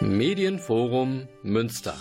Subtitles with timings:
[0.00, 1.94] Medienforum Münster.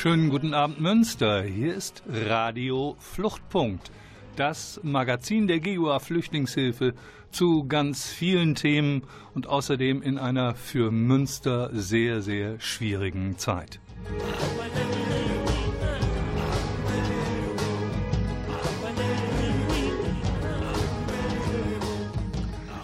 [0.00, 1.42] Schönen guten Abend Münster.
[1.42, 3.90] Hier ist Radio Fluchtpunkt,
[4.34, 6.94] das Magazin der GUA Flüchtlingshilfe
[7.30, 9.02] zu ganz vielen Themen
[9.34, 13.78] und außerdem in einer für Münster sehr, sehr schwierigen Zeit.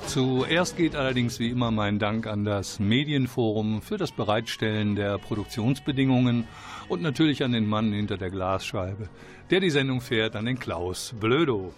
[0.07, 6.47] Zuerst geht allerdings wie immer mein Dank an das Medienforum für das Bereitstellen der Produktionsbedingungen
[6.89, 9.09] und natürlich an den Mann hinter der Glasscheibe,
[9.51, 11.73] der die Sendung fährt, an den Klaus Blödo.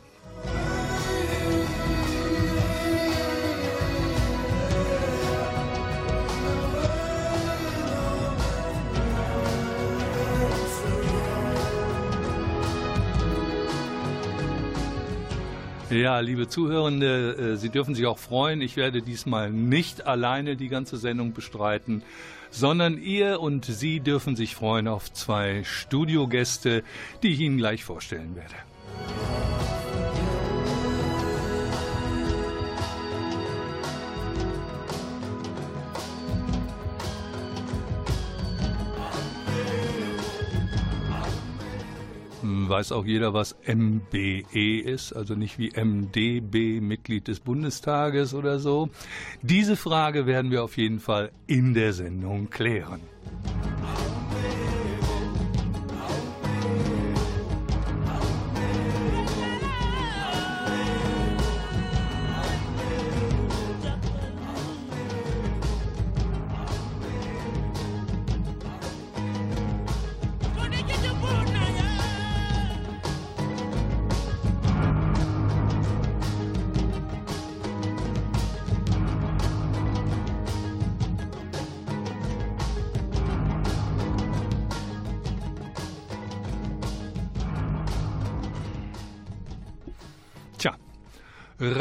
[15.91, 18.61] Ja, liebe Zuhörende, äh, Sie dürfen sich auch freuen.
[18.61, 22.03] Ich werde diesmal nicht alleine die ganze Sendung bestreiten,
[22.50, 26.82] sondern ihr und Sie dürfen sich freuen auf zwei Studiogäste,
[27.22, 29.38] die ich Ihnen gleich vorstellen werde.
[42.69, 48.89] Weiß auch jeder, was MBE ist, also nicht wie MDB, Mitglied des Bundestages oder so.
[49.43, 53.01] Diese Frage werden wir auf jeden Fall in der Sendung klären.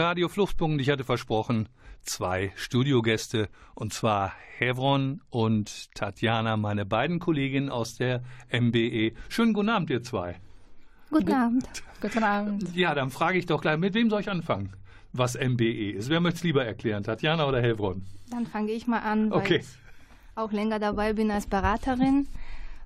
[0.07, 1.67] Radio Fluchtpunkt, ich hatte versprochen,
[2.01, 9.11] zwei Studiogäste und zwar Hevron und Tatjana, meine beiden Kolleginnen aus der MBE.
[9.27, 10.39] Schönen guten Abend, ihr zwei.
[11.09, 11.83] Guten Abend.
[11.99, 12.73] Guten Abend.
[12.73, 14.71] Ja, dann frage ich doch gleich, mit wem soll ich anfangen?
[15.11, 16.09] Was MBE ist.
[16.09, 18.05] Wer möchte es lieber erklären, Tatjana oder Hevron?
[18.31, 19.57] Dann fange ich mal an, weil okay.
[19.57, 19.67] ich
[20.35, 22.29] auch länger dabei bin als Beraterin.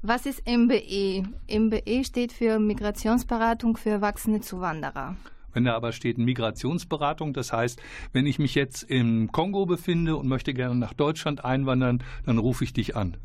[0.02, 1.26] Was ist MBE?
[1.48, 5.18] MBE steht für Migrationsberatung für erwachsene Zuwanderer.
[5.54, 7.82] Wenn da aber steht Migrationsberatung, das heißt,
[8.14, 12.64] wenn ich mich jetzt im Kongo befinde und möchte gerne nach Deutschland einwandern, dann rufe
[12.64, 13.18] ich dich an.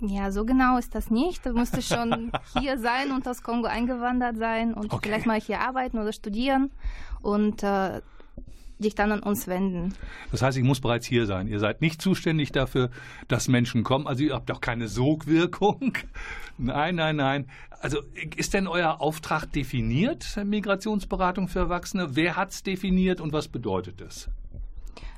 [0.00, 1.46] Ja, so genau ist das nicht.
[1.46, 5.08] Du musstest schon hier sein und aus Kongo eingewandert sein und okay.
[5.08, 6.70] vielleicht mal hier arbeiten oder studieren.
[7.22, 8.02] Und äh,
[8.78, 9.94] dich dann an uns wenden.
[10.30, 11.46] Das heißt, ich muss bereits hier sein.
[11.46, 12.90] Ihr seid nicht zuständig dafür,
[13.28, 14.06] dass Menschen kommen.
[14.06, 15.94] Also ihr habt auch keine Sogwirkung.
[16.56, 17.46] Nein, nein, nein.
[17.80, 17.98] Also
[18.36, 22.14] ist denn euer Auftrag definiert, Migrationsberatung für Erwachsene?
[22.14, 24.30] Wer hat es definiert und was bedeutet es?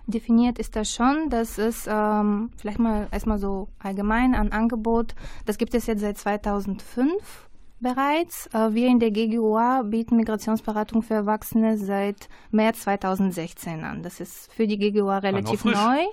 [0.06, 5.14] Definiert ist das schon, das ist ähm, vielleicht mal erstmal so allgemein ein Angebot.
[5.44, 7.45] Das gibt es jetzt seit 2005
[7.80, 8.46] bereits.
[8.52, 14.02] Äh, wir in der GGUA bieten Migrationsberatung für Erwachsene seit März 2016 an.
[14.02, 16.04] Das ist für die GGUA relativ neu.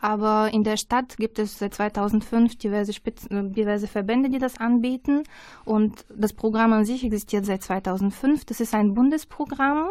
[0.00, 5.22] Aber in der Stadt gibt es seit 2005 diverse, Spitzen, diverse Verbände, die das anbieten.
[5.64, 8.44] Und das Programm an sich existiert seit 2005.
[8.44, 9.88] Das ist ein Bundesprogramm,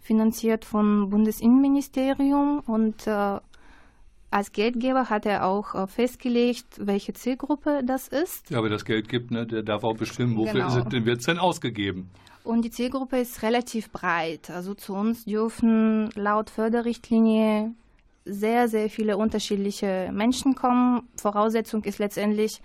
[0.00, 3.38] finanziert vom Bundesinnenministerium und äh,
[4.34, 8.50] als Geldgeber hat er auch äh, festgelegt, welche Zielgruppe das ist.
[8.50, 11.06] Ja, aber das Geld gibt, ne, der darf auch bestimmen, wofür genau.
[11.06, 12.10] wird es denn ausgegeben.
[12.42, 14.50] Und die Zielgruppe ist relativ breit.
[14.50, 17.74] Also zu uns dürfen laut Förderrichtlinie
[18.24, 21.08] sehr, sehr viele unterschiedliche Menschen kommen.
[21.16, 22.60] Voraussetzung ist letztendlich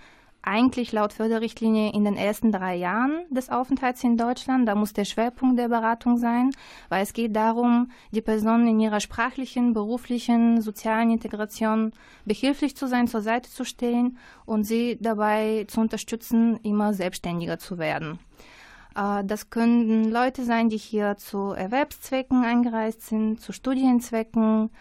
[0.50, 4.68] eigentlich laut Förderrichtlinie in den ersten drei Jahren des Aufenthalts in Deutschland.
[4.68, 6.50] Da muss der Schwerpunkt der Beratung sein,
[6.90, 11.94] weil es geht darum, die Person in ihrer sprachlichen, beruflichen, sozialen Integration
[12.26, 17.78] behilflich zu sein, zur Seite zu stehen und sie dabei zu unterstützen, immer selbstständiger zu
[17.78, 18.18] werden.
[18.96, 24.72] Äh, das können Leute sein, die hier zu Erwerbszwecken eingereist sind, zu Studienzwecken,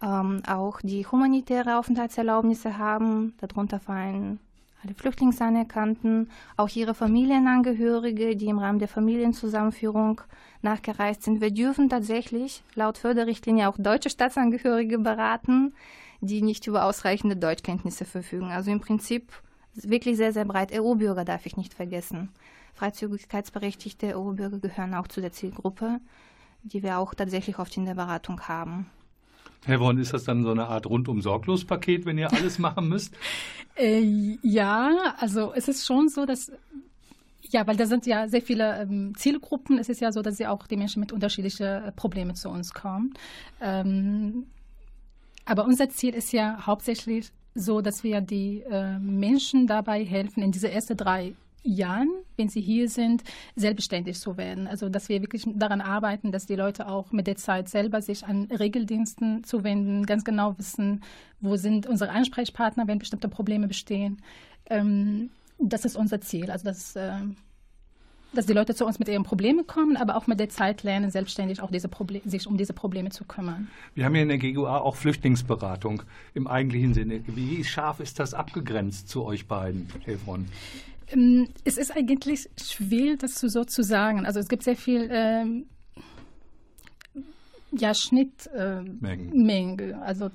[0.00, 3.34] ähm, auch die humanitäre Aufenthaltserlaubnisse haben.
[3.40, 4.38] Darunter fallen
[4.86, 10.20] alle Flüchtlingsanerkannten, auch ihre Familienangehörige, die im Rahmen der Familienzusammenführung
[10.62, 11.40] nachgereist sind.
[11.40, 15.74] Wir dürfen tatsächlich laut Förderrichtlinie auch deutsche Staatsangehörige beraten,
[16.20, 18.50] die nicht über ausreichende Deutschkenntnisse verfügen.
[18.50, 19.32] Also im Prinzip
[19.74, 20.72] wirklich sehr, sehr breit.
[20.72, 22.30] EU-Bürger darf ich nicht vergessen.
[22.74, 26.00] Freizügigkeitsberechtigte EU-Bürger gehören auch zu der Zielgruppe,
[26.62, 28.86] die wir auch tatsächlich oft in der Beratung haben.
[29.66, 32.88] Herr Won, ist das dann so eine Art rundum sorglos Paket, wenn ihr alles machen
[32.88, 33.12] müsst?
[33.76, 36.52] äh, ja, also es ist schon so, dass
[37.48, 39.78] ja, weil da sind ja sehr viele ähm, Zielgruppen.
[39.78, 42.72] Es ist ja so, dass ja auch die Menschen mit unterschiedlichen äh, Problemen zu uns
[42.72, 43.14] kommen.
[43.60, 44.46] Ähm,
[45.44, 50.52] aber unser Ziel ist ja hauptsächlich so, dass wir die äh, Menschen dabei helfen, in
[50.52, 51.34] diese ersten drei
[51.66, 53.22] Jahren, wenn sie hier sind,
[53.56, 54.66] selbstständig zu werden.
[54.66, 58.24] Also dass wir wirklich daran arbeiten, dass die Leute auch mit der Zeit selber sich
[58.24, 61.02] an Regeldiensten zuwenden, ganz genau wissen,
[61.40, 64.22] wo sind unsere Ansprechpartner, wenn bestimmte Probleme bestehen.
[64.70, 66.50] Ähm, das ist unser Ziel.
[66.50, 67.12] Also dass, äh,
[68.32, 71.10] dass die Leute zu uns mit ihren Problemen kommen, aber auch mit der Zeit lernen,
[71.10, 71.88] selbstständig auch diese
[72.24, 73.68] sich um diese Probleme zu kümmern.
[73.94, 76.02] Wir haben hier in der GGUA auch Flüchtlingsberatung
[76.34, 77.22] im eigentlichen Sinne.
[77.26, 80.46] Wie scharf ist das abgegrenzt zu euch beiden, Helfron?
[81.08, 84.26] Ähm, es ist eigentlich schwer, das so zu sagen.
[84.26, 85.66] Also es gibt sehr viel ähm,
[87.72, 89.82] ja, Schnittmenge.
[89.82, 90.30] Äh, also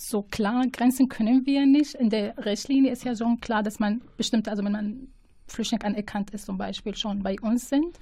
[0.00, 1.94] so klar Grenzen können wir nicht.
[1.94, 5.08] In der Rechtslinie ist ja schon klar, dass man bestimmte, also wenn man
[5.46, 7.98] Flüchtling anerkannt ist, zum Beispiel schon bei uns sind.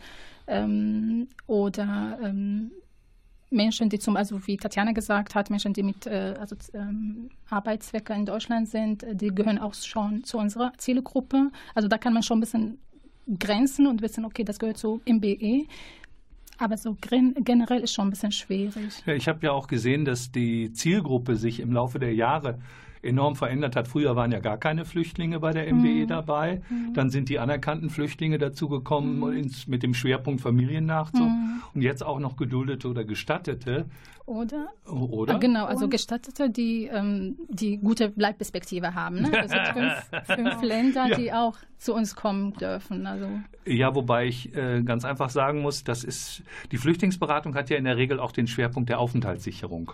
[0.46, 2.70] Ähm, oder ähm,
[3.50, 8.12] Menschen, die zum, also wie Tatjana gesagt hat, Menschen, die mit äh, also, ähm, Arbeitszwecke
[8.12, 11.50] in Deutschland sind, äh, die gehören auch schon zu unserer Zielgruppe.
[11.74, 12.78] Also da kann man schon ein bisschen
[13.38, 15.66] grenzen und wissen, okay, das gehört zu MBE.
[16.58, 19.02] Aber so generell ist schon ein bisschen schwierig.
[19.04, 22.58] Ja, ich habe ja auch gesehen, dass die Zielgruppe sich im Laufe der Jahre
[23.06, 23.88] enorm verändert hat.
[23.88, 26.06] Früher waren ja gar keine Flüchtlinge bei der MBE mhm.
[26.08, 26.62] dabei.
[26.68, 26.94] Mhm.
[26.94, 29.50] Dann sind die anerkannten Flüchtlinge dazugekommen mhm.
[29.66, 31.28] mit dem Schwerpunkt Familiennachzug.
[31.28, 31.62] Mhm.
[31.74, 33.86] Und jetzt auch noch Geduldete oder Gestattete.
[34.26, 34.70] Oder?
[34.90, 35.36] Oder?
[35.36, 39.22] Ah, genau, also Gestattete, die, ähm, die gute Bleibperspektive haben.
[39.22, 39.30] Ne?
[39.38, 41.16] Also fünf, fünf Länder, ja.
[41.16, 43.06] die auch zu uns kommen dürfen.
[43.06, 43.28] Also.
[43.64, 46.42] Ja, wobei ich äh, ganz einfach sagen muss, das ist,
[46.72, 49.92] die Flüchtlingsberatung hat ja in der Regel auch den Schwerpunkt der Aufenthaltssicherung.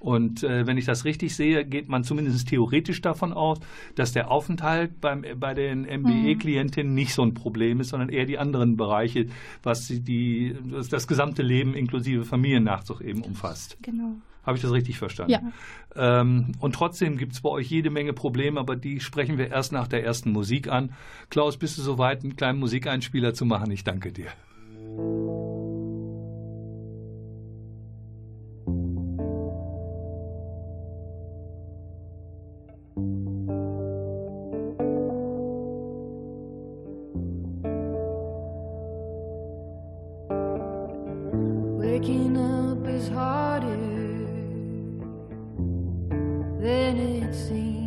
[0.00, 3.60] Und äh, wenn ich das richtig sehe, geht man zumindest theoretisch davon aus,
[3.94, 8.38] dass der Aufenthalt beim, bei den MBE-Klientinnen nicht so ein Problem ist, sondern eher die
[8.38, 9.26] anderen Bereiche,
[9.62, 13.76] was die, das, das gesamte Leben inklusive Familiennachzug eben umfasst.
[13.82, 14.16] Genau.
[14.42, 15.32] Habe ich das richtig verstanden?
[15.94, 16.20] Ja.
[16.20, 19.70] Ähm, und trotzdem gibt es bei euch jede Menge Probleme, aber die sprechen wir erst
[19.72, 20.94] nach der ersten Musik an.
[21.28, 23.70] Klaus, bist du soweit, einen kleinen Musikeinspieler zu machen?
[23.70, 24.28] Ich danke dir.
[42.00, 43.76] breaking up is harder
[46.58, 47.79] than it seems.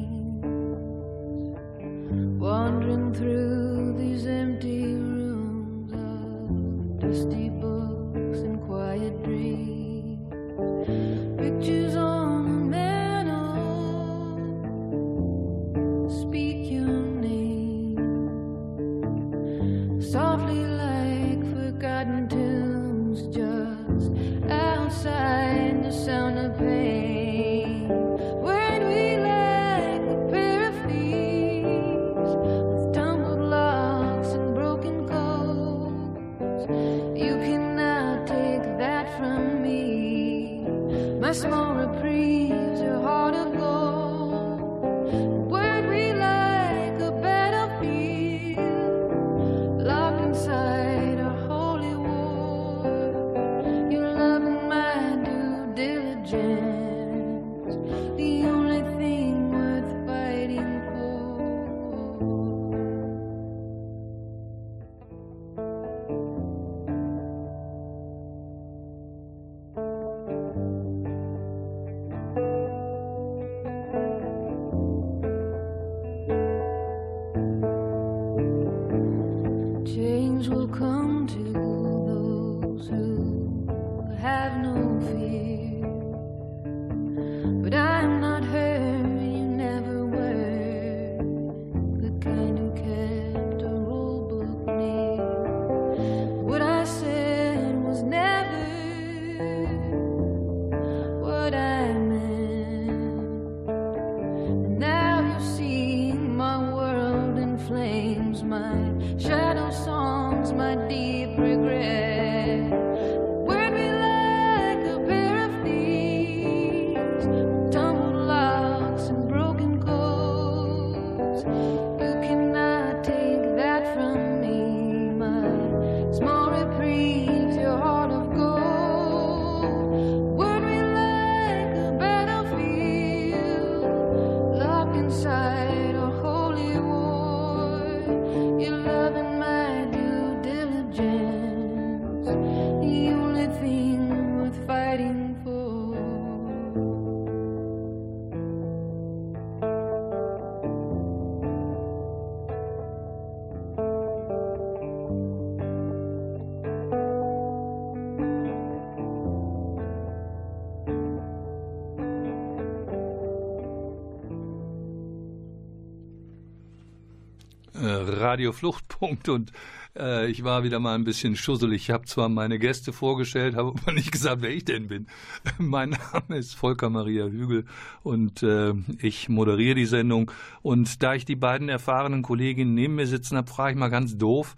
[168.33, 169.51] Radio Fluchtpunkt und
[169.95, 171.83] äh, ich war wieder mal ein bisschen schusselig.
[171.83, 175.05] Ich habe zwar meine Gäste vorgestellt, habe aber nicht gesagt, wer ich denn bin.
[175.59, 177.65] mein Name ist Volker Maria Hügel
[178.01, 180.31] und äh, ich moderiere die Sendung.
[180.63, 184.17] Und da ich die beiden erfahrenen Kolleginnen neben mir sitzen habe, frage ich mal ganz
[184.17, 184.55] doof,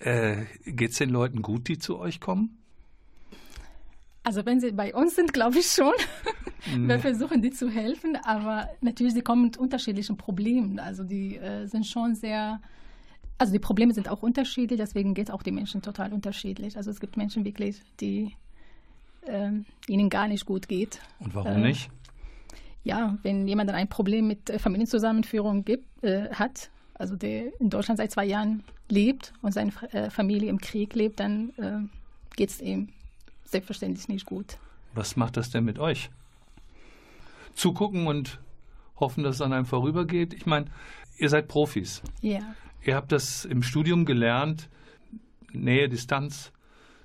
[0.00, 2.58] äh, geht es den Leuten gut, die zu euch kommen?
[4.24, 5.94] Also wenn sie bei uns sind, glaube ich schon.
[6.76, 10.78] Wir versuchen, die zu helfen, aber natürlich, sie kommen mit unterschiedlichen Problemen.
[10.78, 12.60] Also die äh, sind schon sehr,
[13.40, 16.76] also die Probleme sind auch unterschiedlich, deswegen geht auch die Menschen total unterschiedlich.
[16.76, 18.36] Also es gibt Menschen wirklich, die
[19.26, 21.00] ähm, ihnen gar nicht gut geht.
[21.20, 21.88] Und warum Äh, nicht?
[22.84, 27.70] Ja, wenn jemand dann ein Problem mit äh, Familienzusammenführung gibt, äh, hat, also der in
[27.70, 32.50] Deutschland seit zwei Jahren lebt und seine äh, Familie im Krieg lebt, dann äh, geht
[32.50, 32.90] es ihm
[33.44, 34.58] selbstverständlich nicht gut.
[34.92, 36.10] Was macht das denn mit euch?
[37.54, 38.38] Zugucken und
[38.96, 40.34] hoffen, dass es an einem vorübergeht?
[40.34, 40.66] Ich meine,
[41.16, 42.02] ihr seid Profis.
[42.20, 42.40] Ja.
[42.84, 44.68] Ihr habt das im Studium gelernt,
[45.52, 46.52] Nähe, Distanz,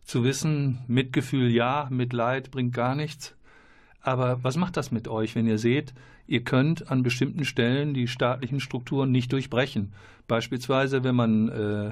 [0.04, 3.36] zu wissen, Mitgefühl ja, Mitleid bringt gar nichts.
[4.02, 5.94] Aber was macht das mit euch, wenn ihr seht,
[6.28, 9.94] ihr könnt an bestimmten Stellen die staatlichen Strukturen nicht durchbrechen?
[10.28, 11.92] Beispielsweise, wenn man äh,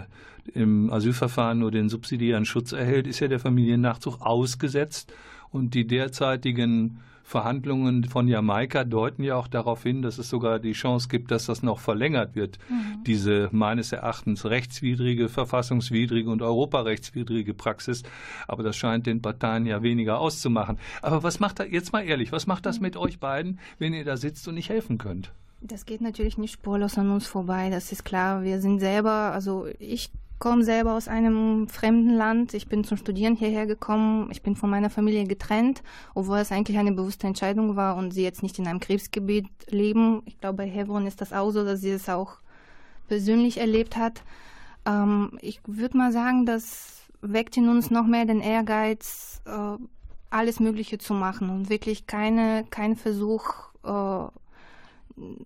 [0.53, 5.11] im Asylverfahren nur den subsidiären Schutz erhält, ist ja der Familiennachzug ausgesetzt
[5.49, 10.73] und die derzeitigen Verhandlungen von Jamaika deuten ja auch darauf hin, dass es sogar die
[10.73, 12.59] Chance gibt, dass das noch verlängert wird.
[13.07, 18.03] Diese meines Erachtens rechtswidrige, verfassungswidrige und europarechtswidrige Praxis.
[18.47, 20.77] Aber das scheint den Parteien ja weniger auszumachen.
[21.01, 24.03] Aber was macht das, jetzt mal ehrlich, was macht das mit euch beiden, wenn ihr
[24.03, 25.31] da sitzt und nicht helfen könnt?
[25.61, 28.43] Das geht natürlich nicht spurlos an uns vorbei, das ist klar.
[28.43, 30.11] Wir sind selber, also ich
[30.43, 32.53] komme selber aus einem fremden Land.
[32.53, 34.29] Ich bin zum Studieren hierher gekommen.
[34.29, 35.81] Ich bin von meiner Familie getrennt,
[36.15, 40.21] obwohl es eigentlich eine bewusste Entscheidung war und sie jetzt nicht in einem Krebsgebiet leben.
[40.25, 42.39] Ich glaube, bei Hebron ist das auch so, dass sie es auch
[43.07, 44.21] persönlich erlebt hat.
[44.85, 49.81] Ähm, ich würde mal sagen, das weckt in uns noch mehr den Ehrgeiz, äh,
[50.29, 53.45] alles Mögliche zu machen und wirklich keine, keinen Versuch,
[53.85, 54.27] äh,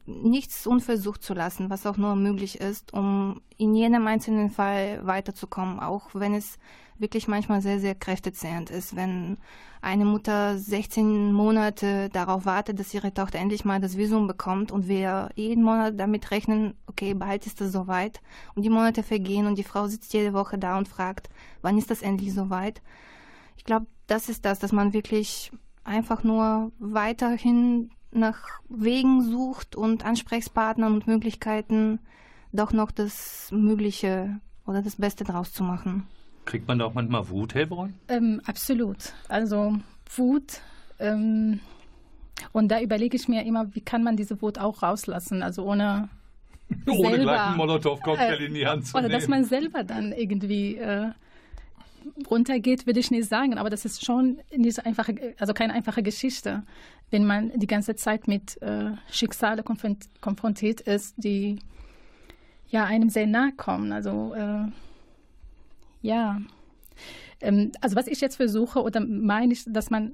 [0.06, 5.80] nichts unversucht zu lassen, was auch nur möglich ist, um in jedem einzelnen Fall weiterzukommen,
[5.80, 6.58] auch wenn es
[7.00, 9.38] wirklich manchmal sehr, sehr kräftezehrend ist, wenn
[9.82, 14.88] eine Mutter 16 Monate darauf wartet, dass ihre Tochter endlich mal das Visum bekommt und
[14.88, 18.22] wir jeden Monat damit rechnen, okay, bald ist es soweit
[18.56, 21.30] und die Monate vergehen und die Frau sitzt jede Woche da und fragt,
[21.62, 22.82] wann ist das endlich soweit?
[23.58, 25.52] Ich glaube, das ist das, dass man wirklich
[25.84, 32.00] einfach nur weiterhin nach Wegen sucht und Ansprechpartnern und Möglichkeiten,
[32.52, 36.08] doch noch das Mögliche oder das Beste draus zu machen.
[36.46, 37.94] Kriegt man da auch manchmal Wut, Hebron?
[38.08, 39.14] Ähm, absolut.
[39.28, 39.78] Also
[40.16, 40.62] Wut.
[41.00, 41.60] Ähm,
[42.52, 46.10] und da überlege ich mir immer, wie kann man diese Wut auch rauslassen, also ohne
[46.86, 49.20] Ohne selber, gleich einen Molotow-Cocktail äh, in die Hand zu Oder nehmen.
[49.20, 51.12] dass man selber dann irgendwie äh,
[52.30, 53.58] runtergeht, würde ich nicht sagen.
[53.58, 56.64] Aber das ist schon nicht einfache, also keine einfache Geschichte,
[57.12, 61.60] wenn man die ganze Zeit mit äh, Schicksale konfront konfrontiert ist, die
[62.70, 63.92] ja einem sehr nahe kommen.
[63.92, 64.66] Also äh,
[66.02, 66.42] ja.
[67.42, 70.14] Ähm, also was ich jetzt versuche oder meine ich, dass man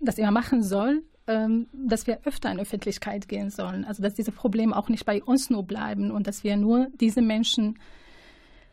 [0.00, 3.84] das immer machen soll, ähm, dass wir öfter in Öffentlichkeit gehen sollen.
[3.84, 7.22] Also dass diese Probleme auch nicht bei uns nur bleiben und dass wir nur diese
[7.22, 7.78] Menschen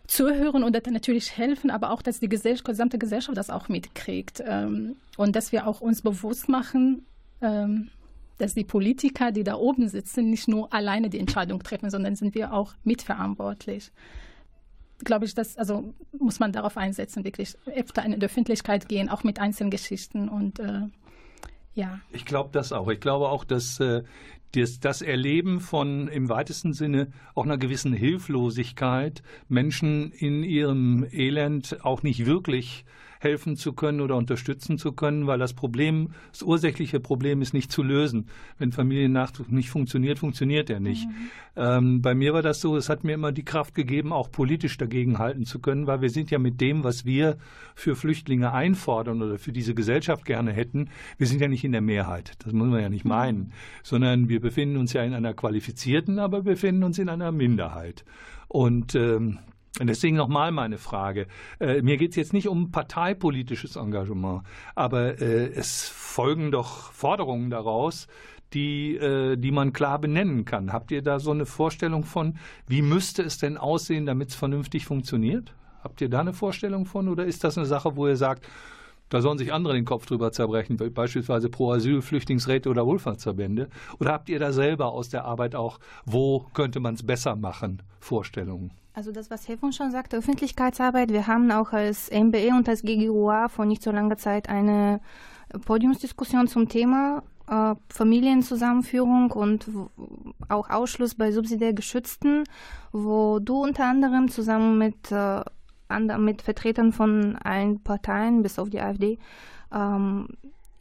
[0.07, 4.95] zuhören und natürlich helfen, aber auch, dass die Gesell gesamte Gesellschaft das auch mitkriegt ähm,
[5.17, 7.05] und dass wir auch uns bewusst machen,
[7.41, 7.89] ähm,
[8.37, 12.35] dass die Politiker, die da oben sitzen, nicht nur alleine die Entscheidung treffen, sondern sind
[12.35, 13.91] wir auch mitverantwortlich.
[15.03, 19.23] Glaube ich, das also muss man darauf einsetzen, wirklich öfter in die Öffentlichkeit gehen, auch
[19.23, 20.83] mit einzelnen Geschichten und äh,
[21.73, 21.99] ja.
[22.11, 22.89] Ich glaube das auch.
[22.89, 24.03] Ich glaube auch, dass äh,
[24.57, 31.83] das, das Erleben von im weitesten Sinne auch einer gewissen Hilflosigkeit, Menschen in ihrem Elend
[31.83, 32.85] auch nicht wirklich
[33.19, 37.71] helfen zu können oder unterstützen zu können, weil das Problem, das ursächliche Problem ist nicht
[37.71, 38.27] zu lösen.
[38.57, 41.07] Wenn Familiennachzug nicht funktioniert, funktioniert er nicht.
[41.07, 41.29] Mhm.
[41.55, 44.77] Ähm, bei mir war das so, es hat mir immer die Kraft gegeben, auch politisch
[44.77, 47.37] dagegen halten zu können, weil wir sind ja mit dem, was wir
[47.75, 51.81] für Flüchtlinge einfordern oder für diese Gesellschaft gerne hätten, wir sind ja nicht in der
[51.81, 52.33] Mehrheit.
[52.43, 53.09] Das muss man ja nicht mhm.
[53.09, 57.31] meinen, sondern wir befinden uns ja in einer qualifizierten, aber wir befinden uns in einer
[57.31, 58.05] Minderheit.
[58.47, 59.39] Und ähm,
[59.79, 61.27] und deswegen nochmal meine Frage.
[61.59, 64.43] Äh, mir geht es jetzt nicht um parteipolitisches Engagement,
[64.75, 68.07] aber äh, es folgen doch Forderungen daraus,
[68.53, 70.73] die, äh, die man klar benennen kann.
[70.73, 74.85] Habt ihr da so eine Vorstellung von, wie müsste es denn aussehen, damit es vernünftig
[74.85, 75.53] funktioniert?
[75.83, 78.47] Habt ihr da eine Vorstellung von oder ist das eine Sache, wo ihr sagt,
[79.09, 83.69] da sollen sich andere den Kopf drüber zerbrechen, beispielsweise Pro Asyl, Flüchtlingsräte oder Wohlfahrtsverbände?
[83.99, 87.81] Oder habt ihr da selber aus der Arbeit auch, wo könnte man es besser machen,
[87.99, 88.71] Vorstellungen?
[88.97, 91.11] Also das, was Hefon schon sagte, Öffentlichkeitsarbeit.
[91.11, 95.01] Wir haben auch als MBE und als GGUA vor nicht so langer Zeit eine
[95.65, 99.69] Podiumsdiskussion zum Thema äh, Familienzusammenführung und
[100.49, 102.43] auch Ausschluss bei subsidiär Geschützten,
[102.91, 105.43] wo du unter anderem zusammen mit, äh,
[106.17, 109.19] mit Vertretern von allen Parteien, bis auf die AfD,
[109.71, 110.27] ähm,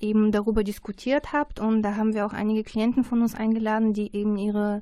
[0.00, 1.60] eben darüber diskutiert habt.
[1.60, 4.80] Und da haben wir auch einige Klienten von uns eingeladen, die eben ihre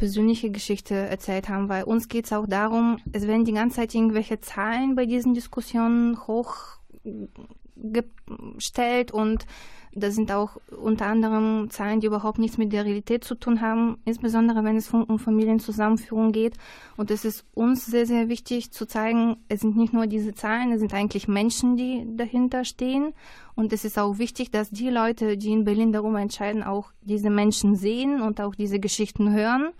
[0.00, 3.94] persönliche Geschichte erzählt haben, weil uns geht es auch darum, es werden die ganze Zeit
[3.94, 9.44] irgendwelche Zahlen bei diesen Diskussionen hochgestellt und
[9.92, 13.98] das sind auch unter anderem Zahlen, die überhaupt nichts mit der Realität zu tun haben,
[14.04, 16.54] insbesondere wenn es um Familienzusammenführung geht.
[16.96, 20.70] Und es ist uns sehr, sehr wichtig zu zeigen, es sind nicht nur diese Zahlen,
[20.72, 23.14] es sind eigentlich Menschen, die dahinter stehen.
[23.56, 27.30] Und es ist auch wichtig, dass die Leute, die in Berlin darüber entscheiden, auch diese
[27.30, 29.70] Menschen sehen und auch diese Geschichten hören.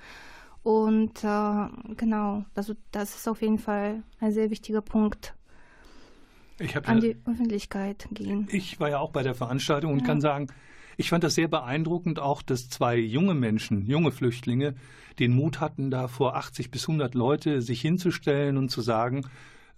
[0.63, 5.35] Und äh, genau, also das ist auf jeden Fall ein sehr wichtiger Punkt
[6.85, 8.49] an ja, die Öffentlichkeit gehen.
[8.51, 10.07] Ich war ja auch bei der Veranstaltung und ja.
[10.07, 10.49] kann sagen,
[10.97, 14.75] ich fand das sehr beeindruckend, auch dass zwei junge Menschen, junge Flüchtlinge,
[15.19, 19.23] den Mut hatten, da vor 80 bis 100 Leute sich hinzustellen und zu sagen,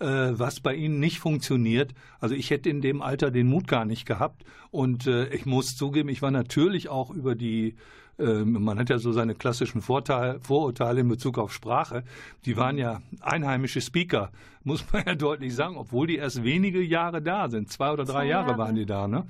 [0.01, 1.95] äh, was bei ihnen nicht funktioniert.
[2.18, 4.45] Also ich hätte in dem Alter den Mut gar nicht gehabt.
[4.71, 7.77] Und äh, ich muss zugeben, ich war natürlich auch über die
[8.18, 12.05] man hat ja so seine klassischen Vorteil, Vorurteile in Bezug auf Sprache.
[12.44, 14.31] Die waren ja einheimische Speaker,
[14.64, 17.70] muss man ja deutlich sagen, obwohl die erst wenige Jahre da sind.
[17.70, 18.48] Zwei oder drei Zwei Jahre.
[18.48, 19.09] Jahre waren die da.
[19.09, 19.25] Ne?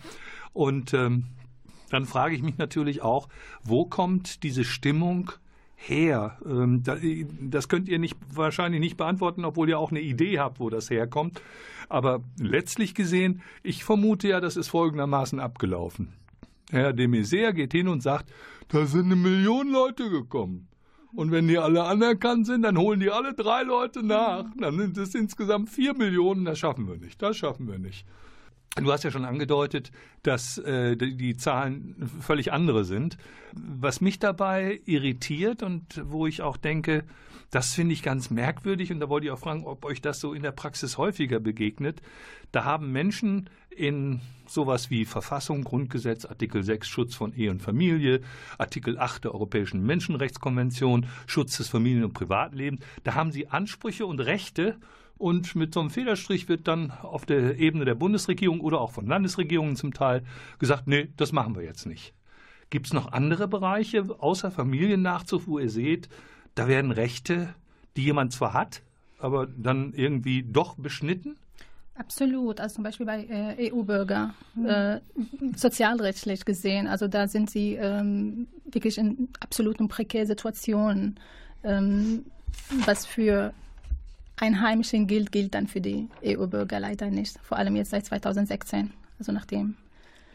[0.52, 1.26] Und ähm,
[1.90, 3.28] dann frage ich mich natürlich auch,
[3.62, 5.30] wo kommt diese Stimmung
[5.74, 6.38] her?
[6.44, 6.82] Ähm,
[7.40, 10.90] das könnt ihr nicht, wahrscheinlich nicht beantworten, obwohl ihr auch eine Idee habt, wo das
[10.90, 11.40] herkommt.
[11.88, 16.14] Aber letztlich gesehen, ich vermute ja, das ist folgendermaßen abgelaufen.
[16.72, 18.32] Herr de Maizière geht hin und sagt,
[18.68, 20.68] da sind eine Million Leute gekommen.
[21.14, 24.46] Und wenn die alle anerkannt sind, dann holen die alle drei Leute nach.
[24.58, 26.46] Dann sind es insgesamt vier Millionen.
[26.46, 27.20] Das schaffen wir nicht.
[27.20, 28.06] Das schaffen wir nicht.
[28.76, 33.18] Du hast ja schon angedeutet, dass äh, die Zahlen völlig andere sind.
[33.52, 37.04] Was mich dabei irritiert und wo ich auch denke,
[37.52, 40.32] das finde ich ganz merkwürdig und da wollte ich auch fragen, ob euch das so
[40.32, 42.00] in der Praxis häufiger begegnet.
[42.50, 48.22] Da haben Menschen in sowas wie Verfassung, Grundgesetz, Artikel 6 Schutz von Ehe und Familie,
[48.56, 54.20] Artikel 8 der Europäischen Menschenrechtskonvention, Schutz des Familien- und Privatlebens, da haben sie Ansprüche und
[54.20, 54.78] Rechte
[55.18, 59.06] und mit so einem Federstrich wird dann auf der Ebene der Bundesregierung oder auch von
[59.06, 60.24] Landesregierungen zum Teil
[60.58, 62.14] gesagt, nee, das machen wir jetzt nicht.
[62.70, 66.08] Gibt es noch andere Bereiche außer Familiennachzug, wo ihr seht,
[66.54, 67.54] da werden Rechte,
[67.96, 68.82] die jemand zwar hat,
[69.18, 71.36] aber dann irgendwie doch beschnitten?
[71.94, 74.66] Absolut, also zum Beispiel bei äh, EU-Bürger, mhm.
[74.66, 75.00] äh,
[75.54, 81.20] sozialrechtlich gesehen, also da sind sie ähm, wirklich in absoluten prekären Situationen.
[81.64, 82.24] Ähm,
[82.86, 83.52] was für
[84.36, 87.38] Einheimischen gilt, gilt dann für die EU-Bürger leider nicht.
[87.42, 89.76] Vor allem jetzt seit 2016, also nachdem.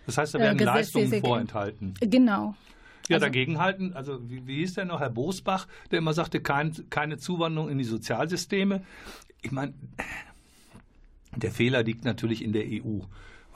[0.05, 1.95] Das heißt, da werden äh, Leistungen vorenthalten.
[1.99, 2.55] Genau.
[3.07, 6.41] Ja, also, dagegen halten, also wie, wie hieß der noch, Herr Bosbach, der immer sagte,
[6.41, 8.83] kein, keine Zuwanderung in die Sozialsysteme.
[9.41, 9.73] Ich meine,
[11.35, 13.01] der Fehler liegt natürlich in der EU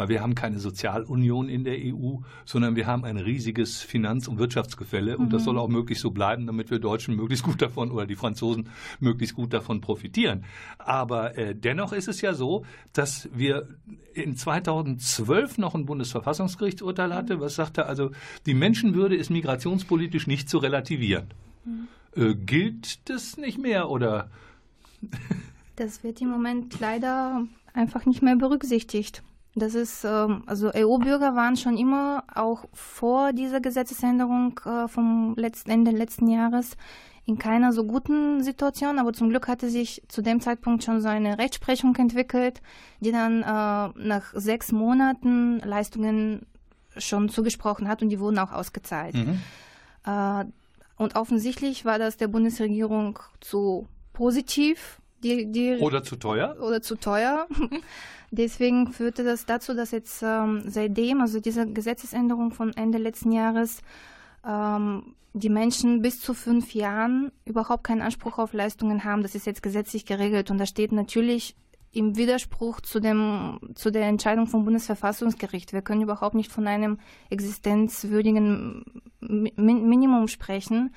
[0.01, 4.39] weil wir haben keine Sozialunion in der EU, sondern wir haben ein riesiges Finanz- und
[4.39, 8.07] Wirtschaftsgefälle und das soll auch möglichst so bleiben, damit wir Deutschen möglichst gut davon oder
[8.07, 10.43] die Franzosen möglichst gut davon profitieren.
[10.79, 13.67] Aber äh, dennoch ist es ja so, dass wir
[14.15, 18.09] in 2012 noch ein Bundesverfassungsgerichtsurteil hatte, was sagte also,
[18.47, 21.27] die Menschenwürde ist migrationspolitisch nicht zu relativieren.
[22.15, 24.31] Äh, gilt das nicht mehr oder?
[25.75, 29.21] Das wird im Moment leider einfach nicht mehr berücksichtigt.
[29.55, 35.71] Das ist, ähm, also EU-Bürger waren schon immer, auch vor dieser Gesetzesänderung äh, vom letzten,
[35.71, 36.77] Ende letzten Jahres,
[37.25, 41.07] in keiner so guten Situation, aber zum Glück hatte sich zu dem Zeitpunkt schon so
[41.07, 42.61] eine Rechtsprechung entwickelt,
[42.99, 46.45] die dann äh, nach sechs Monaten Leistungen
[46.97, 49.15] schon zugesprochen hat und die wurden auch ausgezahlt.
[50.05, 50.45] Äh,
[50.97, 56.55] und offensichtlich war das der Bundesregierung zu positiv, die, die Oder zu teuer?
[56.61, 57.47] oder zu teuer.
[58.31, 63.81] Deswegen führte das dazu, dass jetzt ähm, seitdem, also diese Gesetzesänderung von Ende letzten Jahres,
[64.47, 69.21] ähm, die Menschen bis zu fünf Jahren überhaupt keinen Anspruch auf Leistungen haben.
[69.21, 71.55] Das ist jetzt gesetzlich geregelt und das steht natürlich
[71.93, 75.73] im Widerspruch zu, dem, zu der Entscheidung vom Bundesverfassungsgericht.
[75.73, 78.85] Wir können überhaupt nicht von einem existenzwürdigen
[79.21, 80.93] Mi- Minimum sprechen.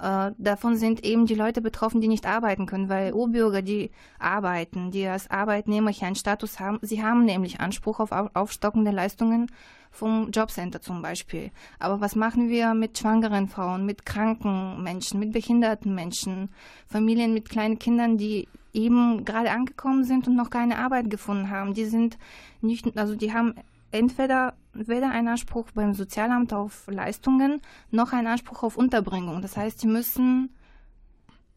[0.00, 4.90] Äh, davon sind eben die Leute betroffen, die nicht arbeiten können, weil EU-Bürger, die arbeiten,
[4.90, 9.50] die als Arbeitnehmer hier einen Status haben, sie haben nämlich Anspruch auf Au- aufstockende Leistungen
[9.90, 11.50] vom Jobcenter zum Beispiel.
[11.78, 16.48] Aber was machen wir mit schwangeren Frauen, mit kranken Menschen, mit behinderten Menschen,
[16.86, 21.74] Familien mit kleinen Kindern, die eben gerade angekommen sind und noch keine Arbeit gefunden haben?
[21.74, 22.16] Die sind
[22.62, 23.54] nicht, also die haben
[23.90, 29.42] entweder weder einen Anspruch beim Sozialamt auf Leistungen noch einen Anspruch auf Unterbringung.
[29.42, 30.50] Das heißt, sie müssen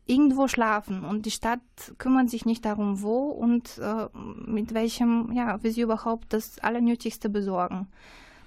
[0.06, 1.62] irgendwo schlafen und die Stadt
[1.98, 4.08] kümmert sich nicht darum, wo und äh,
[4.46, 7.88] mit welchem, ja, wie sie überhaupt das Allernötigste besorgen.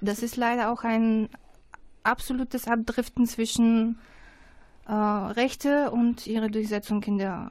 [0.01, 1.29] Das ist leider auch ein
[2.03, 3.99] absolutes Abdriften zwischen
[4.87, 7.51] äh, Rechte und ihre Durchsetzung in der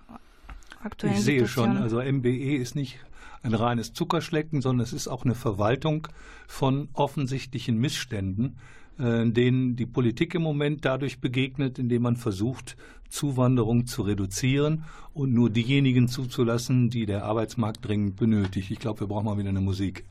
[0.83, 1.73] aktuellen Ich sehe Situation.
[1.73, 2.99] schon, also MBE ist nicht
[3.45, 6.07] ein reines Zuckerschlecken, sondern es ist auch eine Verwaltung
[6.47, 8.57] von offensichtlichen Missständen,
[8.97, 12.75] äh, denen die Politik im Moment dadurch begegnet, indem man versucht,
[13.09, 18.71] Zuwanderung zu reduzieren und nur diejenigen zuzulassen, die der Arbeitsmarkt dringend benötigt.
[18.71, 20.05] Ich glaube, wir brauchen mal wieder eine Musik.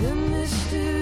[0.00, 0.97] The mystery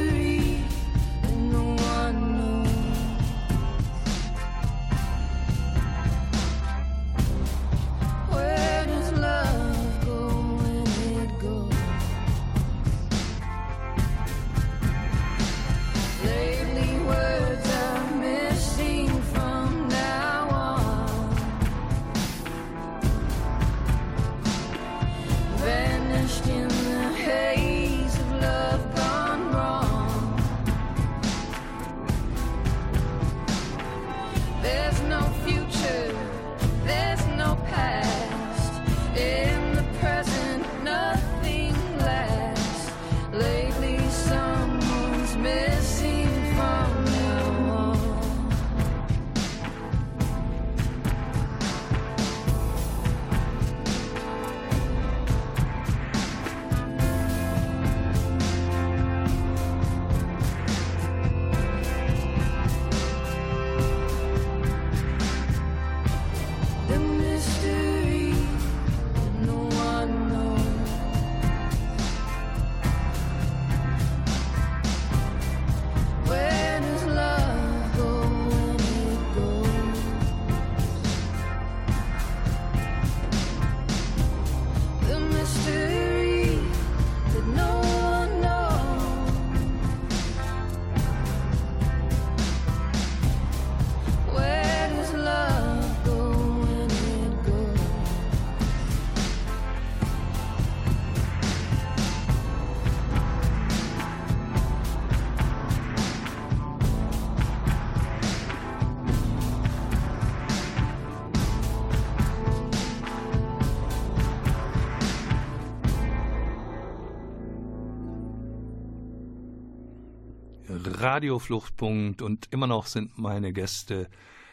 [121.00, 124.09] Radiofluchtpunkt und immer noch sind meine Gäste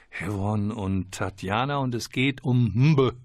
[0.10, 3.15] Hevon und Tatjana und es geht um Mbe.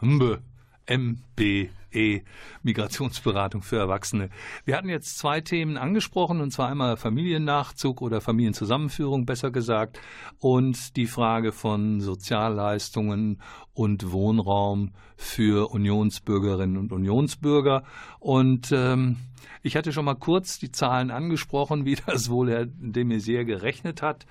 [0.00, 0.42] Mbe.
[0.88, 2.22] MBE,
[2.62, 4.30] Migrationsberatung für Erwachsene.
[4.64, 10.00] Wir hatten jetzt zwei Themen angesprochen, und zwar einmal Familiennachzug oder Familienzusammenführung, besser gesagt,
[10.38, 13.42] und die Frage von Sozialleistungen
[13.74, 17.82] und Wohnraum für Unionsbürgerinnen und Unionsbürger.
[18.20, 19.16] Und ähm,
[19.62, 24.00] ich hatte schon mal kurz die Zahlen angesprochen, wie das wohl Herr de Maizière gerechnet
[24.00, 24.26] hat.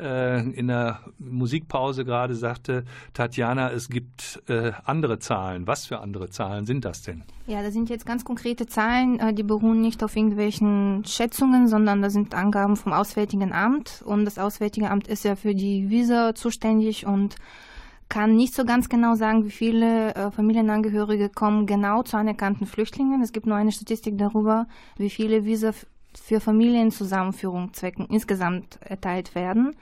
[0.00, 5.68] Äh, in der Musikpause gerade sagte Tatjana, es gibt äh, andere Zahlen.
[5.68, 7.22] Was für andere Zahlen sind das denn?
[7.46, 12.02] Ja, das sind jetzt ganz konkrete Zahlen, äh, die beruhen nicht auf irgendwelchen Schätzungen, sondern
[12.02, 14.02] das sind Angaben vom Auswärtigen Amt.
[14.04, 17.36] Und das Auswärtige Amt ist ja für die Visa zuständig und
[18.12, 23.22] kann nicht so ganz genau sagen, wie viele äh, Familienangehörige kommen genau zu anerkannten Flüchtlingen.
[23.22, 24.66] Es gibt nur eine Statistik darüber,
[24.98, 25.70] wie viele Visa
[26.22, 29.74] für Familienzusammenführung Zwecken insgesamt erteilt werden.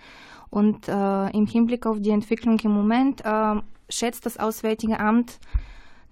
[0.49, 3.57] Und äh, im Hinblick auf die Entwicklung im Moment äh,
[3.89, 5.41] schätzt das Auswärtige Amt,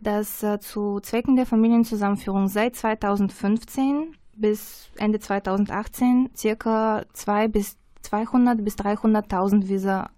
[0.00, 8.64] dass äh, zu Zwecken der Familienzusammenführung seit 2015 bis Ende 2018 circa 2 bis 200
[8.64, 10.10] bis 300.000 Visa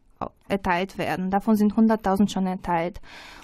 [0.49, 1.31] erteilt werden.
[1.31, 3.01] Davon sind 100.000 schon erteilt.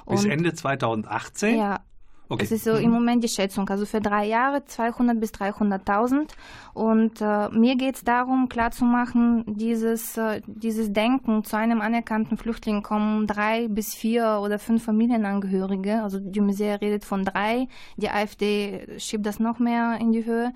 [0.06, 1.58] Bis Ende 2018?
[1.58, 1.80] Ja.
[2.28, 2.42] Okay.
[2.42, 3.68] Es ist so im Moment die Schätzung.
[3.68, 6.32] Also für drei Jahre 200 bis 300.000.
[6.74, 12.82] Und äh, mir geht es darum, klarzumachen, dieses, äh, dieses Denken, zu einem anerkannten Flüchtling
[12.82, 16.02] kommen drei bis vier oder fünf Familienangehörige.
[16.02, 17.68] Also die Museum redet von drei.
[17.96, 20.52] Die AfD schiebt das noch mehr in die Höhe.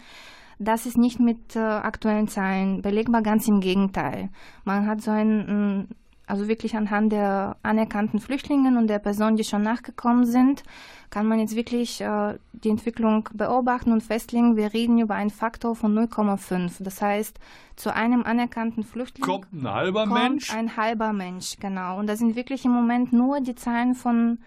[0.59, 4.29] Das ist nicht mit äh, aktuellen Zahlen belegbar, ganz im Gegenteil.
[4.65, 5.89] Man hat so ein
[6.31, 10.63] also wirklich anhand der anerkannten Flüchtlinge und der Personen, die schon nachgekommen sind,
[11.11, 14.57] kann man jetzt wirklich äh, die Entwicklung beobachten und festlegen.
[14.57, 16.83] Wir reden über einen Faktor von 0,5.
[16.85, 17.39] Das heißt,
[17.75, 20.55] zu einem anerkannten Flüchtling kommt ein halber kommt Mensch.
[20.55, 21.99] Ein halber Mensch, genau.
[21.99, 24.39] Und das sind wirklich im Moment nur die Zahlen von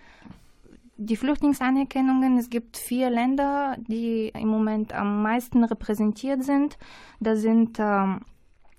[0.96, 2.38] die Flüchtlingsanerkennungen.
[2.38, 6.78] Es gibt vier Länder, die im Moment am meisten repräsentiert sind.
[7.20, 8.22] Da sind ähm,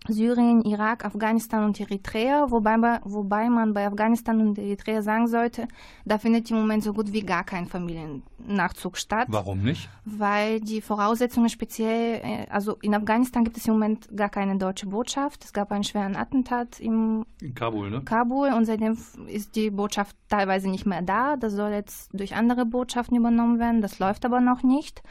[0.09, 5.67] Syrien, Irak, Afghanistan und Eritrea, wobei, wobei man bei Afghanistan und Eritrea sagen sollte,
[6.05, 9.29] da findet im Moment so gut wie gar kein Familiennachzug statt.
[9.31, 9.88] Warum nicht?
[10.05, 14.87] Weil die Voraussetzungen speziell, äh, also in Afghanistan gibt es im Moment gar keine deutsche
[14.87, 15.43] Botschaft.
[15.45, 18.03] Es gab einen schweren Attentat im in Kabul, ne?
[18.03, 21.37] Kabul und seitdem ist die Botschaft teilweise nicht mehr da.
[21.37, 23.81] Das soll jetzt durch andere Botschaften übernommen werden.
[23.81, 25.03] Das läuft aber noch nicht.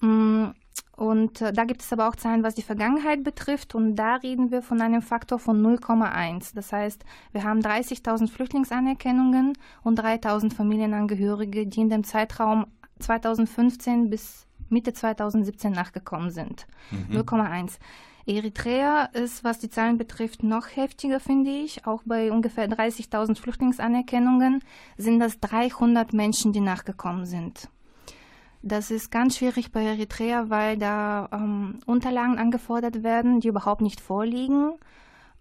[0.00, 0.50] Mm,
[0.96, 3.74] und äh, da gibt es aber auch Zahlen, was die Vergangenheit betrifft.
[3.74, 6.54] Und da reden wir von einem Faktor von 0,1.
[6.54, 12.66] Das heißt, wir haben 30.000 Flüchtlingsanerkennungen und 3.000 Familienangehörige, die in dem Zeitraum
[13.00, 16.66] 2015 bis Mitte 2017 nachgekommen sind.
[16.90, 17.18] Mhm.
[17.18, 17.78] 0,1.
[18.24, 21.86] Eritrea ist, was die Zahlen betrifft, noch heftiger, finde ich.
[21.86, 24.62] Auch bei ungefähr 30.000 Flüchtlingsanerkennungen
[24.96, 27.68] sind das 300 Menschen, die nachgekommen sind.
[28.62, 34.00] Das ist ganz schwierig bei Eritrea, weil da ähm, Unterlagen angefordert werden, die überhaupt nicht
[34.00, 34.74] vorliegen.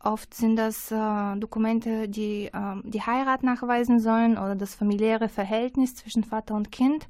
[0.04, 5.94] Oft sind das äh, Dokumente, die äh, die Heirat nachweisen sollen oder das familiäre Verhältnis
[5.94, 7.08] zwischen Vater und Kind.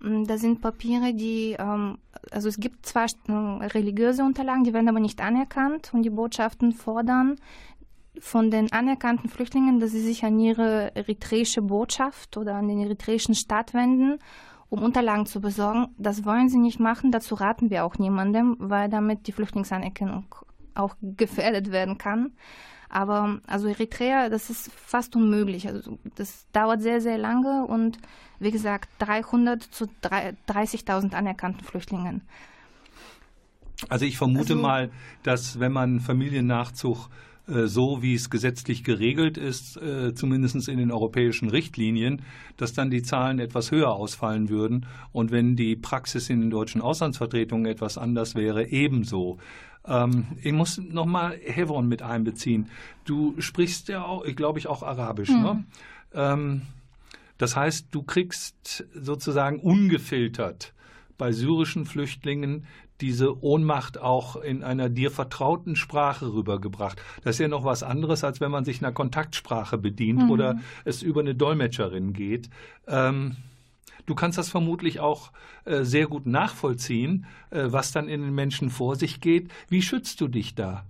[0.00, 1.96] Mm, da sind Papiere, die, ähm,
[2.30, 3.32] also es gibt zwar äh,
[3.68, 7.36] religiöse Unterlagen, die werden aber nicht anerkannt und die Botschaften fordern
[8.20, 13.34] von den anerkannten Flüchtlingen, dass sie sich an ihre eritreische Botschaft oder an den eritreischen
[13.34, 14.18] Staat wenden
[14.70, 15.88] um Unterlagen zu besorgen.
[15.98, 20.26] Das wollen sie nicht machen, dazu raten wir auch niemandem, weil damit die Flüchtlingsanerkennung
[20.74, 22.32] auch gefährdet werden kann.
[22.88, 25.68] Aber also Eritrea, das ist fast unmöglich.
[25.68, 27.98] Also das dauert sehr, sehr lange und
[28.38, 32.22] wie gesagt 300 zu 30.000 anerkannten Flüchtlingen.
[33.88, 34.90] Also ich vermute also, mal,
[35.22, 37.08] dass wenn man Familiennachzug
[37.48, 42.22] so wie es gesetzlich geregelt ist, äh, zumindest in den europäischen Richtlinien,
[42.56, 44.86] dass dann die Zahlen etwas höher ausfallen würden.
[45.12, 49.38] Und wenn die Praxis in den deutschen Auslandsvertretungen etwas anders wäre, ebenso.
[49.86, 52.68] Ähm, ich muss nochmal Hevron mit einbeziehen.
[53.04, 55.30] Du sprichst ja auch, ich glaube ich, auch Arabisch.
[55.30, 55.64] Mhm.
[56.14, 56.60] Ne?
[57.38, 60.72] Das heißt, du kriegst sozusagen ungefiltert
[61.18, 62.66] bei syrischen Flüchtlingen
[63.00, 67.00] diese Ohnmacht auch in einer dir vertrauten Sprache rübergebracht.
[67.22, 70.30] Das ist ja noch was anderes, als wenn man sich einer Kontaktsprache bedient mhm.
[70.30, 72.50] oder es über eine Dolmetscherin geht.
[72.86, 73.36] Ähm,
[74.06, 75.32] du kannst das vermutlich auch
[75.64, 79.50] äh, sehr gut nachvollziehen, äh, was dann in den Menschen vor sich geht.
[79.68, 80.84] Wie schützt du dich da?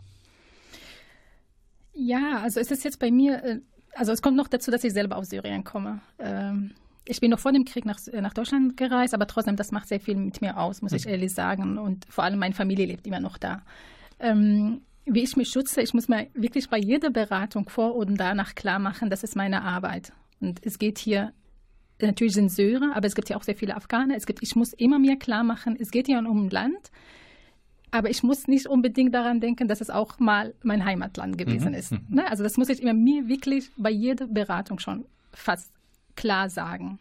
[1.94, 3.60] Ja, also es ist jetzt bei mir, äh,
[3.94, 6.00] also es kommt noch dazu, dass ich selber aus Syrien komme.
[6.18, 6.70] Ähm,
[7.08, 9.88] ich bin noch vor dem Krieg nach, äh, nach Deutschland gereist, aber trotzdem, das macht
[9.88, 11.12] sehr viel mit mir aus, muss ich hm.
[11.12, 11.78] ehrlich sagen.
[11.78, 13.62] Und vor allem meine Familie lebt immer noch da.
[14.20, 18.54] Ähm, wie ich mich schütze, ich muss mir wirklich bei jeder Beratung vor und danach
[18.54, 20.12] klar machen, das ist meine Arbeit.
[20.40, 21.32] Und es geht hier,
[22.00, 24.14] natürlich sind Syrer, aber es gibt ja auch sehr viele Afghaner.
[24.16, 26.90] Es gibt, ich muss immer mir klar machen, es geht hier um ein Land,
[27.90, 31.74] aber ich muss nicht unbedingt daran denken, dass es auch mal mein Heimatland gewesen Mhm.
[31.74, 31.92] ist.
[32.10, 32.30] Ne?
[32.30, 35.72] Also das muss ich immer mir wirklich bei jeder Beratung schon fast
[36.18, 36.98] klar sagen.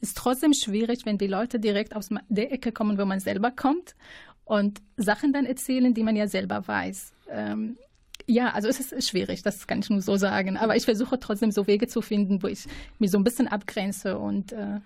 [0.00, 3.96] Ist trotzdem schwierig, wenn die Leute direkt aus der Ecke kommen, wo man selber kommt
[4.44, 7.12] und Sachen dann erzählen, die man ja selber weiß.
[7.30, 7.76] Ähm,
[8.26, 10.56] ja, also es ist schwierig, das kann ich nur so sagen.
[10.56, 12.66] Aber ich versuche trotzdem so Wege zu finden, wo ich
[13.00, 14.80] mich so ein bisschen abgrenze und äh,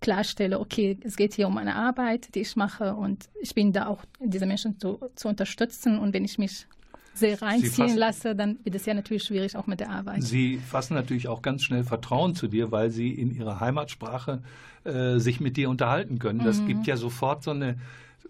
[0.00, 3.86] klarstelle, okay, es geht hier um eine Arbeit, die ich mache und ich bin da
[3.86, 5.98] auch, diese Menschen zu, zu unterstützen.
[5.98, 6.66] Und wenn ich mich
[7.16, 10.22] sehr reinziehen lasse, dann wird es ja natürlich schwierig auch mit der Arbeit.
[10.22, 14.42] Sie fassen natürlich auch ganz schnell Vertrauen zu dir, weil sie in ihrer Heimatsprache
[14.84, 16.40] äh, sich mit dir unterhalten können.
[16.44, 16.66] Das Mhm.
[16.66, 17.76] gibt ja sofort so eine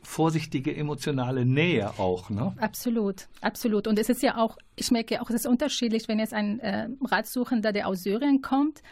[0.03, 2.31] vorsichtige emotionale Nähe auch.
[2.31, 2.53] Ne?
[2.61, 3.87] Absolut, absolut.
[3.89, 6.89] Und es ist ja auch, ich merke auch, es ist unterschiedlich, wenn jetzt ein äh,
[7.03, 8.83] Ratsuchender, der aus Syrien kommt,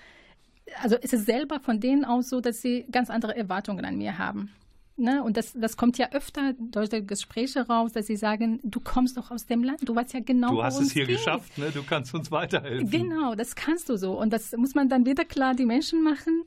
[0.82, 4.18] also es ist selber von denen aus so, dass sie ganz andere Erwartungen an mir
[4.18, 4.50] haben.
[4.96, 5.22] Ne?
[5.24, 9.16] Und das, das kommt ja öfter durch die Gespräche raus, dass sie sagen, du kommst
[9.16, 11.16] doch aus dem Land, du weißt ja genau, Du hast es hier geht.
[11.18, 11.70] geschafft, ne?
[11.72, 12.90] du kannst uns weiterhelfen.
[12.90, 14.12] Genau, das kannst du so.
[14.18, 16.44] Und das muss man dann wieder klar die Menschen machen.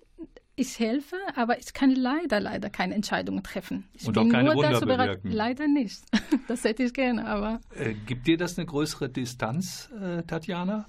[0.60, 3.84] Ich helfe, aber ich kann leider, leider keine Entscheidungen treffen.
[3.94, 5.08] Ich Und auch bin keine nur Wunder dazu bereit.
[5.22, 5.32] bewirken.
[5.32, 6.02] Leider nicht.
[6.48, 10.86] Das hätte ich gerne, aber Äh, gibt dir das eine größere Distanz, äh, Tatjana?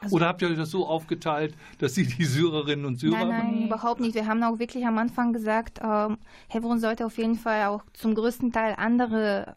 [0.00, 3.28] Also- Oder habt ihr euch das so aufgeteilt, dass sie die Syrerinnen und Syrer Nein,
[3.28, 4.14] nein, überhaupt nicht.
[4.14, 8.14] Wir haben auch wirklich am Anfang gesagt, ähm, Hebron sollte auf jeden Fall auch zum
[8.14, 9.56] größten Teil andere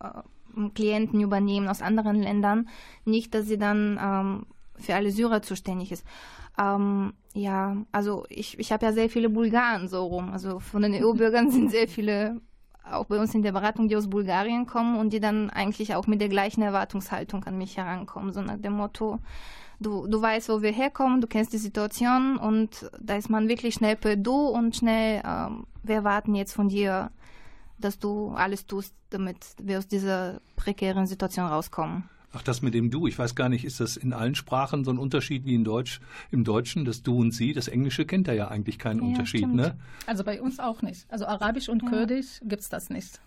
[0.00, 2.68] äh, Klienten übernehmen aus anderen Ländern.
[3.04, 6.04] Nicht, dass sie dann ähm, für alle Syrer zuständig ist.
[6.58, 10.30] Ähm, ja, also ich, ich habe ja sehr viele Bulgaren so rum.
[10.32, 12.40] Also von den EU-Bürgern sind sehr viele
[12.84, 16.06] auch bei uns in der Beratung, die aus Bulgarien kommen und die dann eigentlich auch
[16.06, 19.20] mit der gleichen Erwartungshaltung an mich herankommen, so nach dem Motto,
[19.80, 23.74] du, du weißt, wo wir herkommen, du kennst die Situation und da ist man wirklich
[23.74, 27.10] schnell per Du und schnell, ähm, wir erwarten jetzt von dir,
[27.78, 32.04] dass du alles tust, damit wir aus dieser prekären Situation rauskommen.
[32.32, 34.92] Ach, das mit dem Du, ich weiß gar nicht, ist das in allen Sprachen so
[34.92, 37.54] ein Unterschied wie in Deutsch, im Deutschen, das Du und Sie?
[37.54, 39.56] Das Englische kennt da ja eigentlich keinen Ja, Unterschied, stimmt.
[39.56, 39.76] ne?
[40.06, 41.06] Also bei uns auch nicht.
[41.10, 43.18] Also Arabisch und Kurdisch gibt es das nicht.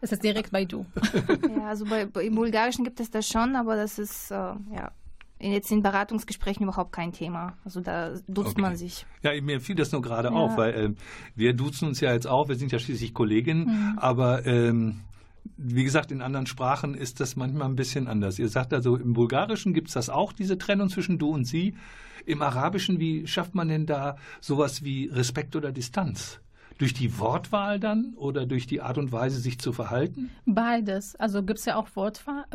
[0.00, 0.84] Es ist direkt bei du.
[1.54, 4.90] ja, also bei, bei, im Bulgarischen gibt es das schon, aber das ist, äh, ja,
[5.40, 7.54] jetzt in Beratungsgesprächen überhaupt kein Thema.
[7.64, 8.60] Also da duzt Okay.
[8.60, 9.06] man sich.
[9.22, 10.34] Ja, mir fiel das nur gerade Ja.
[10.34, 10.96] auf, weil ähm,
[11.34, 13.98] wir duzen uns ja jetzt auch, wir sind ja schließlich Kolleginnen, Mhm.
[13.98, 15.00] aber ähm,
[15.56, 18.38] wie gesagt, in anderen Sprachen ist das manchmal ein bisschen anders.
[18.38, 21.74] Ihr sagt also, im Bulgarischen gibt es das auch, diese Trennung zwischen du und sie.
[22.26, 26.40] Im Arabischen, wie schafft man denn da sowas wie Respekt oder Distanz?
[26.80, 30.30] Durch die Wortwahl dann oder durch die Art und Weise, sich zu verhalten?
[30.46, 31.14] Beides.
[31.16, 32.46] Also gibt es ja auch Wortwahl,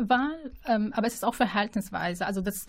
[0.66, 2.26] ähm, aber es ist auch Verhaltensweise.
[2.26, 2.66] Also das,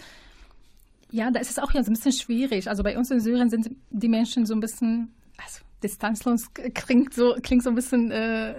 [1.09, 2.69] ja, da ist es auch ja so ein bisschen schwierig.
[2.69, 5.11] Also bei uns in Syrien sind die Menschen so ein bisschen,
[5.43, 8.53] also distanzlos klingt so, klingt so ein bisschen äh,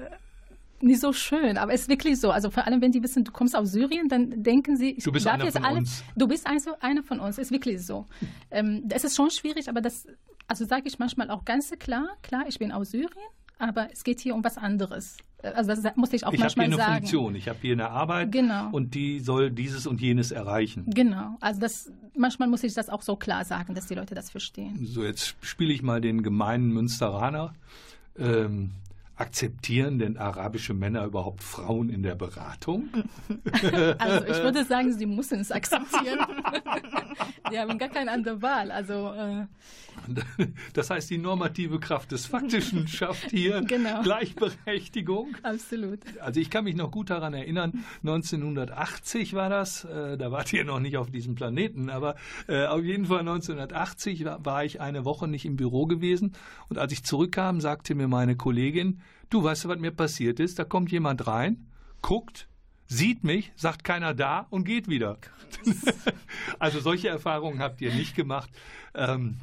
[0.81, 2.33] nicht so schön, aber es ist wirklich so.
[2.33, 5.13] Also vor allem, wenn die wissen, du kommst aus Syrien, dann denken sie, ich Du
[5.13, 6.03] bist darf einer jetzt von alle, uns.
[6.17, 8.07] du bist also einer von uns, ist wirklich so.
[8.51, 10.07] Ähm, das ist schon schwierig, aber das,
[10.49, 13.11] also sage ich manchmal auch ganz klar, klar, ich bin aus Syrien,
[13.59, 15.17] aber es geht hier um was anderes.
[15.43, 16.95] Also das muss ich auch ich habe hier manchmal eine sagen.
[17.07, 18.71] Funktion, ich habe hier eine Arbeit Genau.
[18.73, 20.85] und die soll dieses und jenes erreichen.
[20.89, 24.31] Genau, also das manchmal muss ich das auch so klar sagen, dass die Leute das
[24.31, 24.85] verstehen.
[24.85, 27.55] So, jetzt spiele ich mal den gemeinen Münsteraner.
[28.19, 28.73] Ähm,
[29.19, 32.89] akzeptieren denn arabische Männer überhaupt Frauen in der Beratung?
[33.99, 36.19] Also ich würde sagen, sie müssen es akzeptieren.
[37.53, 38.71] die haben gar keine andere Wahl.
[38.71, 39.47] Also äh,
[40.73, 44.03] Das heißt, die normative Kraft des Faktischen schafft hier Genau.
[44.03, 45.37] Gleichberechtigung.
[45.43, 46.01] absolut.
[46.21, 50.65] Also ich kann mich noch gut daran erinnern, 1980 war das, äh, da wart ihr
[50.65, 52.15] noch nicht auf diesem Planeten, aber
[52.47, 56.33] äh, auf jeden Fall 1980 war, war ich eine Woche nicht im Büro gewesen
[56.69, 59.01] und als ich zurückkam, sagte mir meine Kollegin,
[59.31, 60.59] du weißt was mir passiert ist?
[60.59, 61.67] Da kommt jemand rein,
[62.03, 62.49] guckt,
[62.87, 65.19] sieht mich, sagt keiner da und geht wieder.
[66.59, 68.51] also solche Erfahrungen habt ihr nicht gemacht.
[68.95, 69.39] Ähm,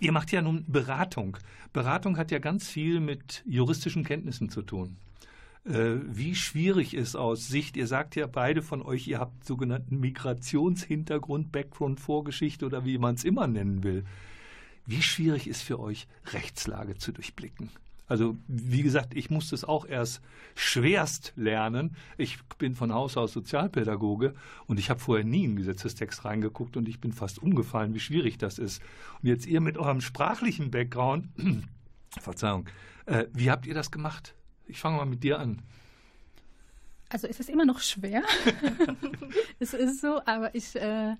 [0.00, 1.36] Ihr macht ja nun Beratung.
[1.72, 4.96] Beratung hat ja ganz viel mit juristischen Kenntnissen zu tun.
[5.64, 9.98] Äh, wie schwierig ist aus Sicht, ihr sagt ja beide von euch, ihr habt sogenannten
[10.00, 14.04] Migrationshintergrund, Background, Vorgeschichte oder wie man es immer nennen will.
[14.86, 17.70] Wie schwierig ist für euch, Rechtslage zu durchblicken?
[18.08, 20.22] Also, wie gesagt, ich musste es auch erst
[20.54, 21.94] schwerst lernen.
[22.16, 24.34] Ich bin von Haus aus Sozialpädagoge
[24.66, 28.38] und ich habe vorher nie in Gesetzestext reingeguckt und ich bin fast umgefallen, wie schwierig
[28.38, 28.82] das ist.
[29.22, 31.28] Und jetzt ihr mit eurem sprachlichen Background,
[32.20, 32.66] Verzeihung,
[33.06, 34.34] äh, wie habt ihr das gemacht?
[34.66, 35.62] Ich fange mal mit dir an.
[37.10, 38.22] Also es ist immer noch schwer.
[39.58, 41.14] es ist so, aber ich, äh,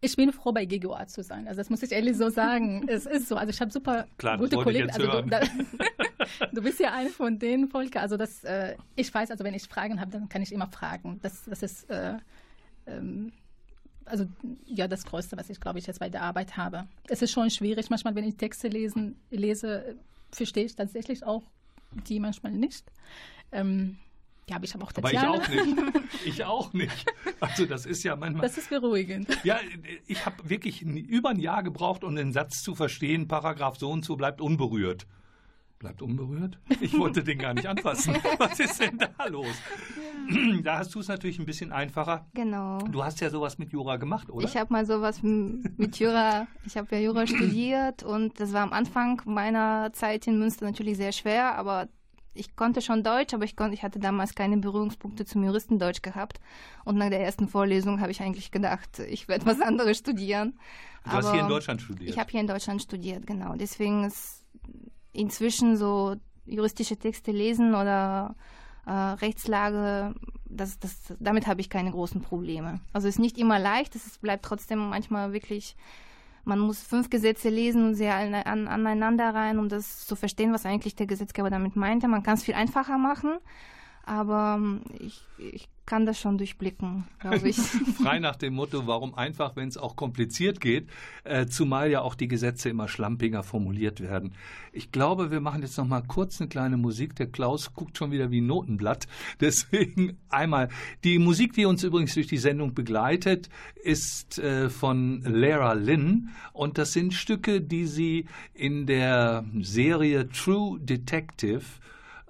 [0.00, 1.48] ich bin froh, bei GGOA zu sein.
[1.48, 2.84] Also das muss ich ehrlich so sagen.
[2.88, 3.36] es ist so.
[3.36, 4.90] Also ich habe super Klar, gute Kollegen.
[4.90, 5.40] Also du, da,
[6.52, 8.00] du bist ja eine von denen, Volker.
[8.00, 11.18] Also das, äh, ich weiß, also wenn ich Fragen habe, dann kann ich immer fragen.
[11.22, 12.14] Das, das ist äh,
[12.86, 13.32] ähm,
[14.04, 14.26] also
[14.66, 16.86] ja das Größte, was ich glaube ich jetzt bei der Arbeit habe.
[17.08, 17.90] Es ist schon schwierig.
[17.90, 19.96] Manchmal, wenn ich Texte lesen, lese,
[20.30, 21.42] verstehe ich tatsächlich auch
[22.08, 22.84] die manchmal nicht.
[23.52, 23.98] Ähm,
[24.48, 25.76] ja, aber ich habe auch Aber ich auch nicht.
[26.24, 27.06] Ich auch nicht.
[27.40, 28.42] Also das ist ja manchmal.
[28.42, 29.28] Das ist beruhigend.
[29.44, 29.58] Ja,
[30.06, 34.04] ich habe wirklich über ein Jahr gebraucht, um den Satz zu verstehen, Paragraph so und
[34.04, 35.06] so bleibt unberührt.
[35.78, 36.58] Bleibt unberührt?
[36.80, 38.16] Ich wollte den gar nicht anfassen.
[38.38, 39.54] Was ist denn da los?
[40.62, 42.26] Da hast du es natürlich ein bisschen einfacher.
[42.32, 42.78] Genau.
[42.78, 44.46] Du hast ja sowas mit Jura gemacht, oder?
[44.46, 48.72] Ich habe mal sowas mit Jura, ich habe ja Jura studiert und das war am
[48.72, 51.88] Anfang meiner Zeit in Münster natürlich sehr schwer, aber
[52.36, 56.40] ich konnte schon Deutsch, aber ich, konnte, ich hatte damals keine Berührungspunkte zum Juristendeutsch gehabt.
[56.84, 60.58] Und nach der ersten Vorlesung habe ich eigentlich gedacht, ich werde was anderes studieren.
[61.04, 62.10] du hast aber hier in Deutschland studiert.
[62.10, 63.54] Ich habe hier in Deutschland studiert, genau.
[63.54, 64.44] Deswegen ist
[65.12, 68.36] inzwischen so juristische Texte lesen oder
[68.86, 70.14] äh, Rechtslage,
[70.48, 72.80] das, das, damit habe ich keine großen Probleme.
[72.92, 75.76] Also es ist nicht immer leicht, es bleibt trotzdem manchmal wirklich,
[76.46, 80.52] man muss fünf Gesetze lesen und sie an, an, aneinander rein, um das zu verstehen,
[80.52, 82.06] was eigentlich der Gesetzgeber damit meinte.
[82.08, 83.38] Man kann es viel einfacher machen,
[84.06, 87.56] aber ähm, ich, ich kann das schon durchblicken, glaube ich.
[88.02, 90.88] Frei nach dem Motto, warum einfach, wenn es auch kompliziert geht,
[91.24, 94.32] äh, zumal ja auch die Gesetze immer schlampiger formuliert werden.
[94.72, 97.14] Ich glaube, wir machen jetzt noch mal kurz eine kleine Musik.
[97.16, 99.06] Der Klaus guckt schon wieder wie ein Notenblatt.
[99.40, 100.68] Deswegen einmal.
[101.04, 103.48] Die Musik, die uns übrigens durch die Sendung begleitet,
[103.82, 106.30] ist äh, von Lara Lynn.
[106.52, 111.62] Und das sind Stücke, die sie in der Serie True Detective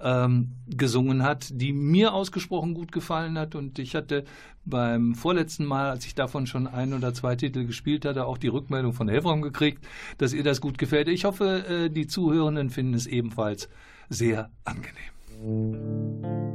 [0.00, 3.54] ähm, gesungen hat, die mir ausgesprochen gut gefallen hat.
[3.54, 4.24] Und ich hatte
[4.64, 8.48] beim vorletzten Mal, als ich davon schon ein oder zwei Titel gespielt hatte, auch die
[8.48, 9.86] Rückmeldung von Helfram gekriegt,
[10.18, 11.08] dass ihr das gut gefällt.
[11.08, 13.68] Ich hoffe, äh, die Zuhörenden finden es ebenfalls
[14.08, 16.45] sehr angenehm.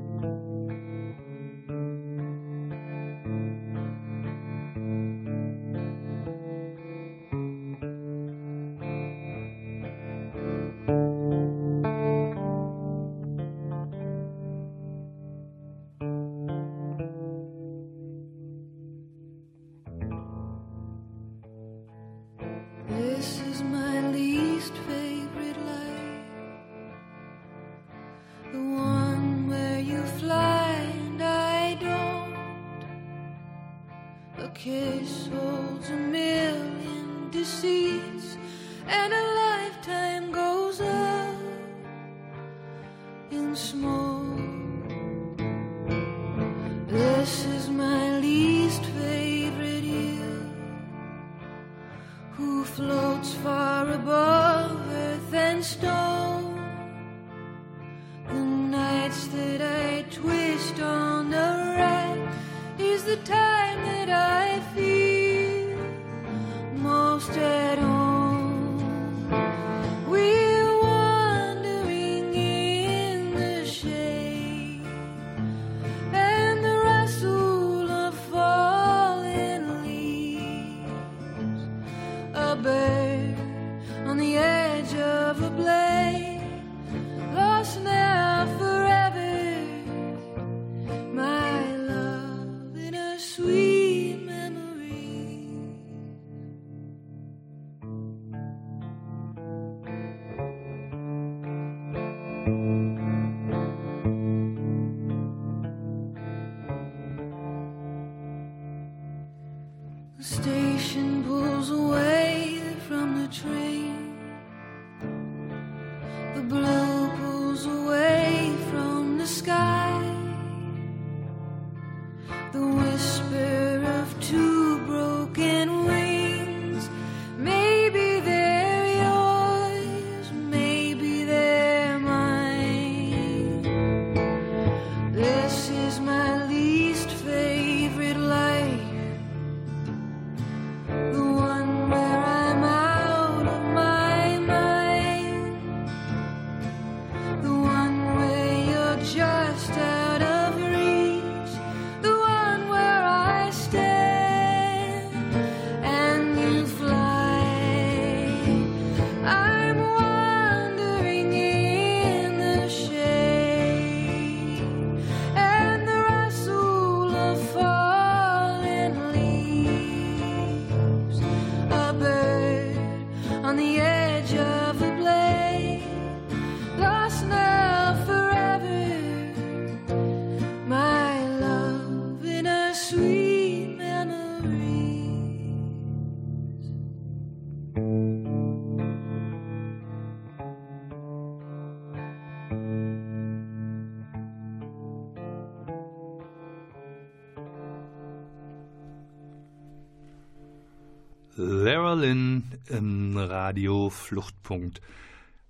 [203.52, 204.80] Radio Fluchtpunkt.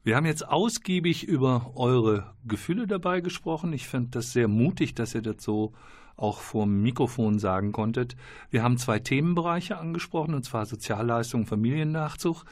[0.04, 3.74] Wir haben jetzt ausgiebig über eure Gefühle dabei gesprochen.
[3.74, 5.74] Ich finde das sehr mutig, dass ihr das so
[6.18, 8.16] auch vor dem Mikrofon sagen konntet.
[8.50, 12.44] Wir haben zwei Themenbereiche angesprochen, und zwar Sozialleistung Familiennachzug.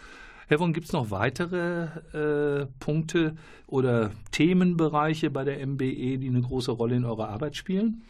[0.47, 3.35] Herr gibt es noch weitere äh, Punkte
[3.65, 8.03] oder Themenbereiche bei der MBE, die eine große Rolle in eurer Arbeit spielen?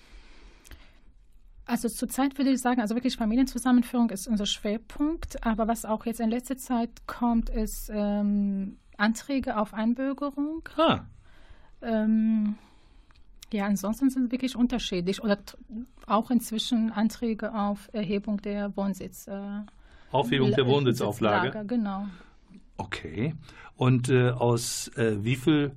[1.69, 5.45] Also zurzeit würde ich sagen, also wirklich Familienzusammenführung ist unser Schwerpunkt.
[5.45, 10.67] Aber was auch jetzt in letzter Zeit kommt, ist ähm, Anträge auf Einbürgerung.
[10.75, 11.01] Ah.
[11.83, 12.55] Ähm,
[13.53, 15.23] ja, ansonsten sind es wirklich unterschiedlich.
[15.23, 15.37] Oder
[16.07, 19.27] auch inzwischen Anträge auf Erhebung der Wohnsitz.
[19.27, 19.61] Äh,
[20.11, 21.65] Aufhebung der Wohnsitzauflage.
[21.67, 22.07] Genau.
[22.77, 23.35] Okay.
[23.75, 25.73] Und äh, aus äh, wie viel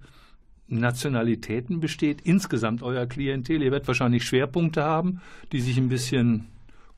[0.69, 3.63] Nationalitäten besteht insgesamt euer Klientel?
[3.63, 5.21] Ihr werdet wahrscheinlich Schwerpunkte haben,
[5.53, 6.49] die sich ein bisschen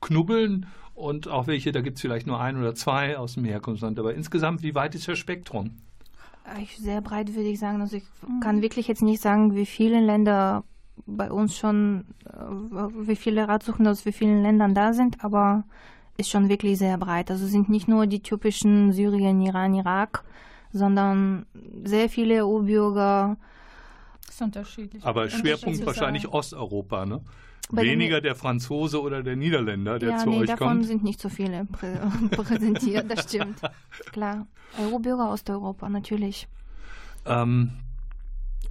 [0.01, 3.99] knubbeln und auch welche, da gibt es vielleicht nur ein oder zwei aus dem Herkunftsland.
[3.99, 5.71] Aber insgesamt, wie weit ist das Spektrum?
[6.77, 7.81] Sehr breit würde ich sagen.
[7.81, 8.03] Also ich
[8.39, 10.63] kann wirklich jetzt nicht sagen, wie viele Länder
[11.05, 15.65] bei uns schon, äh, wie viele Ratsuchende aus wie vielen Ländern da sind, aber
[16.17, 17.29] ist schon wirklich sehr breit.
[17.29, 20.23] Also sind nicht nur die typischen Syrien, Iran, Irak,
[20.71, 21.45] sondern
[21.83, 23.37] sehr viele EU-Bürger,
[24.35, 25.03] ist unterschiedlich.
[25.03, 27.21] Aber Schwerpunkt wahrscheinlich Osteuropa, ne?
[27.71, 30.85] Bei Weniger der Franzose oder der Niederländer, der ja, zu nee, euch davon kommt.
[30.85, 31.97] sind nicht so viele prä
[32.31, 33.59] präsentiert, das stimmt.
[34.11, 34.45] Klar.
[34.79, 36.47] EU-Bürger Osteuropa, natürlich.
[37.25, 37.71] Ähm,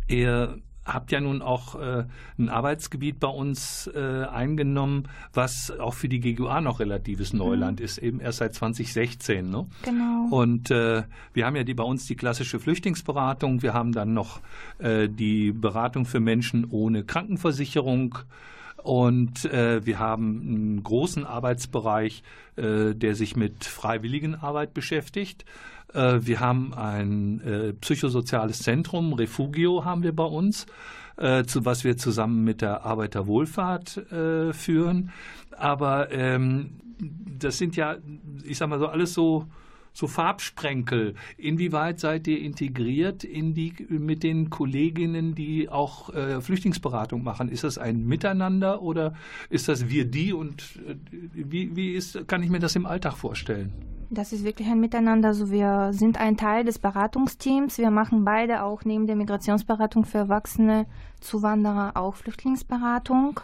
[0.06, 2.04] ihr habt ja nun auch äh,
[2.38, 7.38] ein Arbeitsgebiet bei uns äh, eingenommen, was auch für die GGUA noch relatives mhm.
[7.38, 9.48] Neuland ist, eben erst seit 2016.
[9.48, 9.66] Ne?
[9.82, 10.28] Genau.
[10.30, 14.40] Und äh, wir haben ja die bei uns die klassische Flüchtlingsberatung, wir haben dann noch
[14.78, 18.18] äh, die Beratung für Menschen ohne Krankenversicherung.
[18.82, 22.22] Und äh, wir haben einen großen Arbeitsbereich,
[22.56, 25.46] äh, der sich mit Freiwilligenarbeit beschäftigt.
[25.94, 30.66] Äh, wir haben ein äh, psychosoziales Zentrum, Refugio haben wir bei uns,
[31.16, 34.02] äh, zu was wir zusammen mit der Arbeiterwohlfahrt
[34.52, 35.10] führen.
[35.56, 36.80] Aber ähm,
[37.38, 37.96] das sind ja,
[38.44, 39.46] ich sag mal so, alles so
[39.96, 41.14] so Farbsprenkel.
[41.36, 47.48] Inwieweit seid ihr integriert in die, mit den Kolleginnen, die auch Flüchtlingsberatung machen?
[47.48, 49.14] Ist das ein Miteinander oder
[49.50, 50.80] ist das wir die und
[51.32, 53.72] wie, wie ist, kann ich mir das im Alltag vorstellen?
[54.14, 55.28] Das ist wirklich ein Miteinander.
[55.28, 57.78] Also wir sind ein Teil des Beratungsteams.
[57.78, 60.86] Wir machen beide auch neben der Migrationsberatung für Erwachsene,
[61.20, 63.40] Zuwanderer auch Flüchtlingsberatung,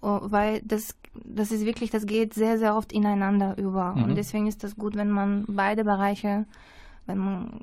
[0.00, 3.94] oh, weil das, das ist wirklich, das geht sehr, sehr oft ineinander über.
[3.94, 4.04] Mhm.
[4.04, 6.46] Und deswegen ist das gut, wenn man beide Bereiche
[7.06, 7.60] wenn man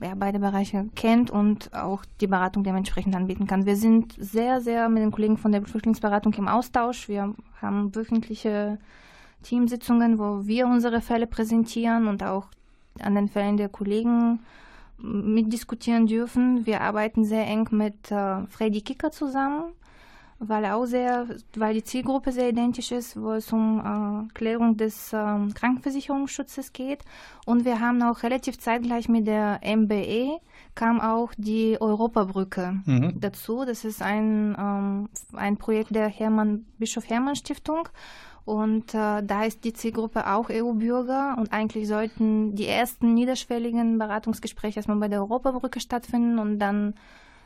[0.00, 3.66] äh, ja, beide Bereiche kennt und auch die Beratung dementsprechend anbieten kann.
[3.66, 7.08] Wir sind sehr, sehr mit den Kollegen von der Flüchtlingsberatung im Austausch.
[7.08, 8.78] Wir haben wöchentliche
[9.42, 12.46] Teamsitzungen, wo wir unsere Fälle präsentieren und auch
[13.00, 14.40] an den Fällen der Kollegen
[14.98, 16.66] mitdiskutieren dürfen.
[16.66, 19.72] Wir arbeiten sehr eng mit äh, Freddy Kicker zusammen,
[20.38, 23.80] weil auch sehr, weil die Zielgruppe sehr identisch ist, wo es um
[24.28, 25.16] äh, Klärung des äh,
[25.54, 27.04] Krankenversicherungsschutzes geht.
[27.44, 30.40] Und wir haben auch relativ zeitgleich mit der MBE
[30.76, 33.14] kam auch die Europabrücke mhm.
[33.18, 33.64] dazu.
[33.64, 37.88] Das ist ein, ähm, ein Projekt der Hermann, Bischof Hermann Stiftung.
[38.46, 44.78] Und äh, da ist die Zielgruppe auch EU-Bürger und eigentlich sollten die ersten niederschwelligen Beratungsgespräche
[44.78, 46.94] erstmal bei der Europabrücke stattfinden und dann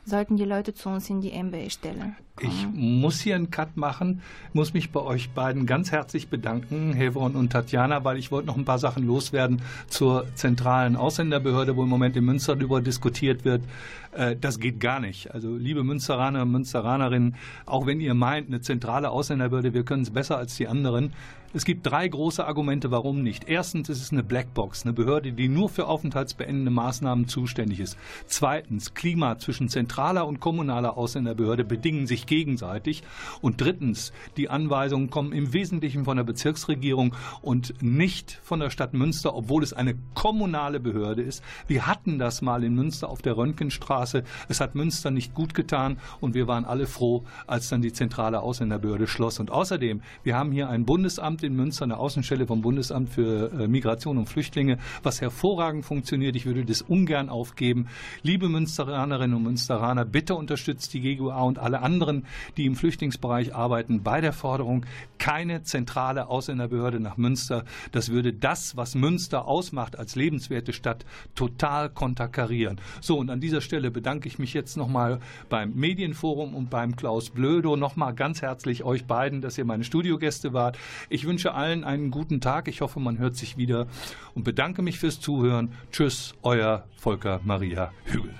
[0.05, 4.21] sollten die Leute zu uns in die MBA-Stelle Ich muss hier einen Cut machen,
[4.53, 8.57] muss mich bei euch beiden ganz herzlich bedanken, Hevron und Tatjana, weil ich wollte noch
[8.57, 13.63] ein paar Sachen loswerden zur zentralen Ausländerbehörde, wo im Moment in Münster darüber diskutiert wird.
[14.11, 15.33] Äh, das geht gar nicht.
[15.33, 17.35] Also liebe Münsteraner und Münsteranerinnen,
[17.65, 21.13] auch wenn ihr meint, eine zentrale Ausländerbehörde, wir können es besser als die anderen,
[21.53, 23.49] es gibt drei große Argumente, warum nicht.
[23.49, 27.97] Erstens ist es eine Blackbox, eine Behörde, die nur für aufenthaltsbeendende Maßnahmen zuständig ist.
[28.25, 33.03] Zweitens, Klima zwischen zentraler und kommunaler Ausländerbehörde bedingen sich gegenseitig.
[33.41, 38.93] Und drittens, die Anweisungen kommen im Wesentlichen von der Bezirksregierung und nicht von der Stadt
[38.93, 41.43] Münster, obwohl es eine kommunale Behörde ist.
[41.67, 44.23] Wir hatten das mal in Münster auf der Röntgenstraße.
[44.47, 48.41] Es hat Münster nicht gut getan und wir waren alle froh, als dann die zentrale
[48.41, 49.39] Ausländerbehörde schloss.
[49.39, 53.67] Und außerdem, wir haben hier ein Bundesamt in Münster, eine Außenstelle vom Bundesamt für äh,
[53.67, 56.35] Migration und Flüchtlinge, was hervorragend funktioniert.
[56.35, 57.87] Ich würde das ungern aufgeben.
[58.23, 62.25] Liebe Münsteranerinnen und Münsteraner, bitte unterstützt die GGUA und alle anderen,
[62.57, 64.85] die im Flüchtlingsbereich arbeiten, bei der Forderung
[65.17, 67.65] keine zentrale Ausländerbehörde nach Münster.
[67.91, 72.79] Das würde das, was Münster ausmacht als lebenswerte Stadt, total konterkarieren.
[73.01, 75.19] So, und an dieser Stelle bedanke ich mich jetzt nochmal
[75.49, 80.53] beim Medienforum und beim Klaus Blödo nochmal ganz herzlich euch beiden, dass ihr meine Studiogäste
[80.53, 80.77] wart.
[81.09, 82.67] Ich wünsche allen einen guten Tag.
[82.67, 83.87] Ich hoffe, man hört sich wieder
[84.35, 85.71] und bedanke mich fürs Zuhören.
[85.89, 88.33] Tschüss, euer Volker Maria Hügel.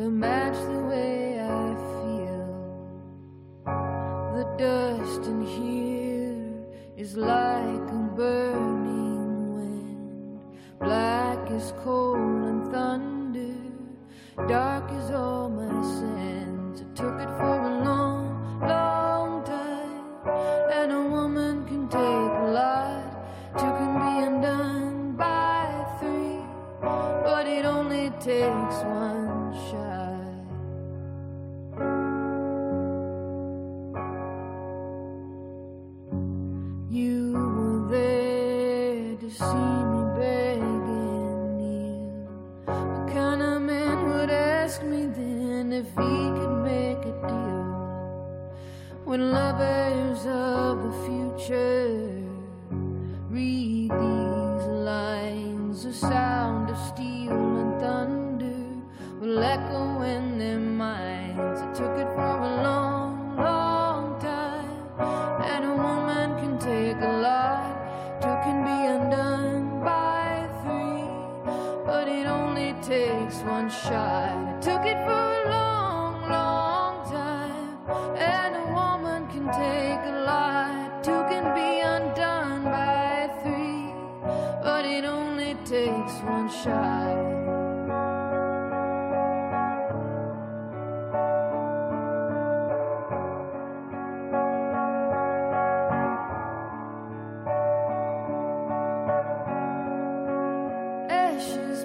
[0.00, 2.46] To match the way I feel.
[4.34, 6.64] The dust in here
[6.96, 7.39] is like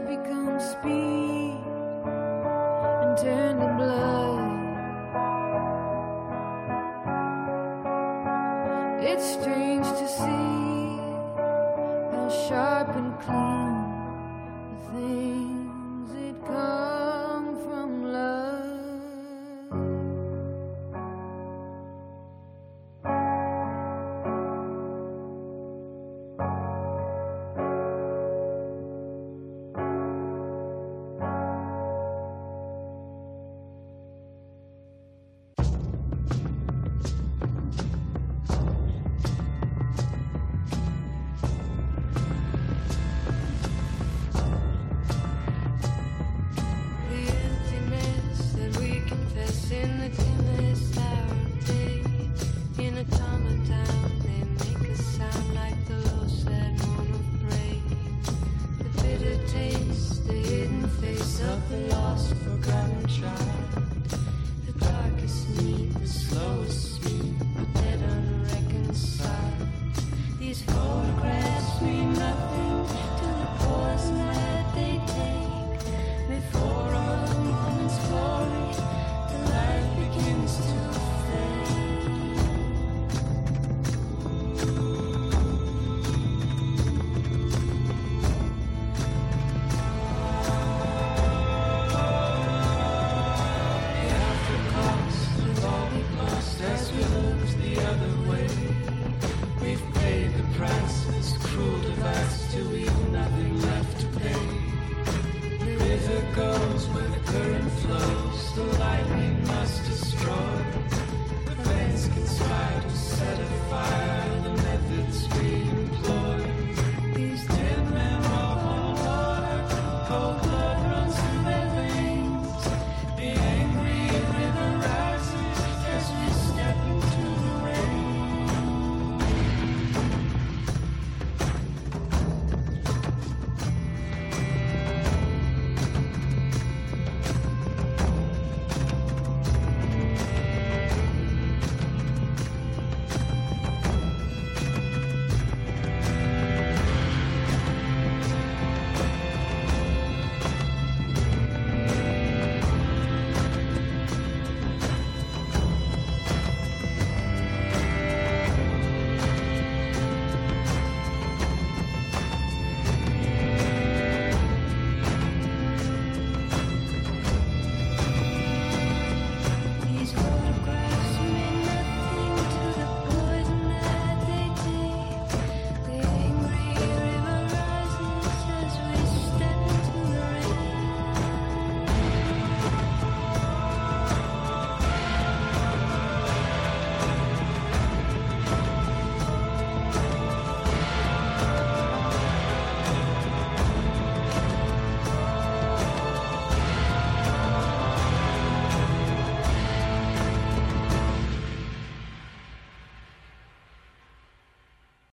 [0.06, 1.15] Ashes become speed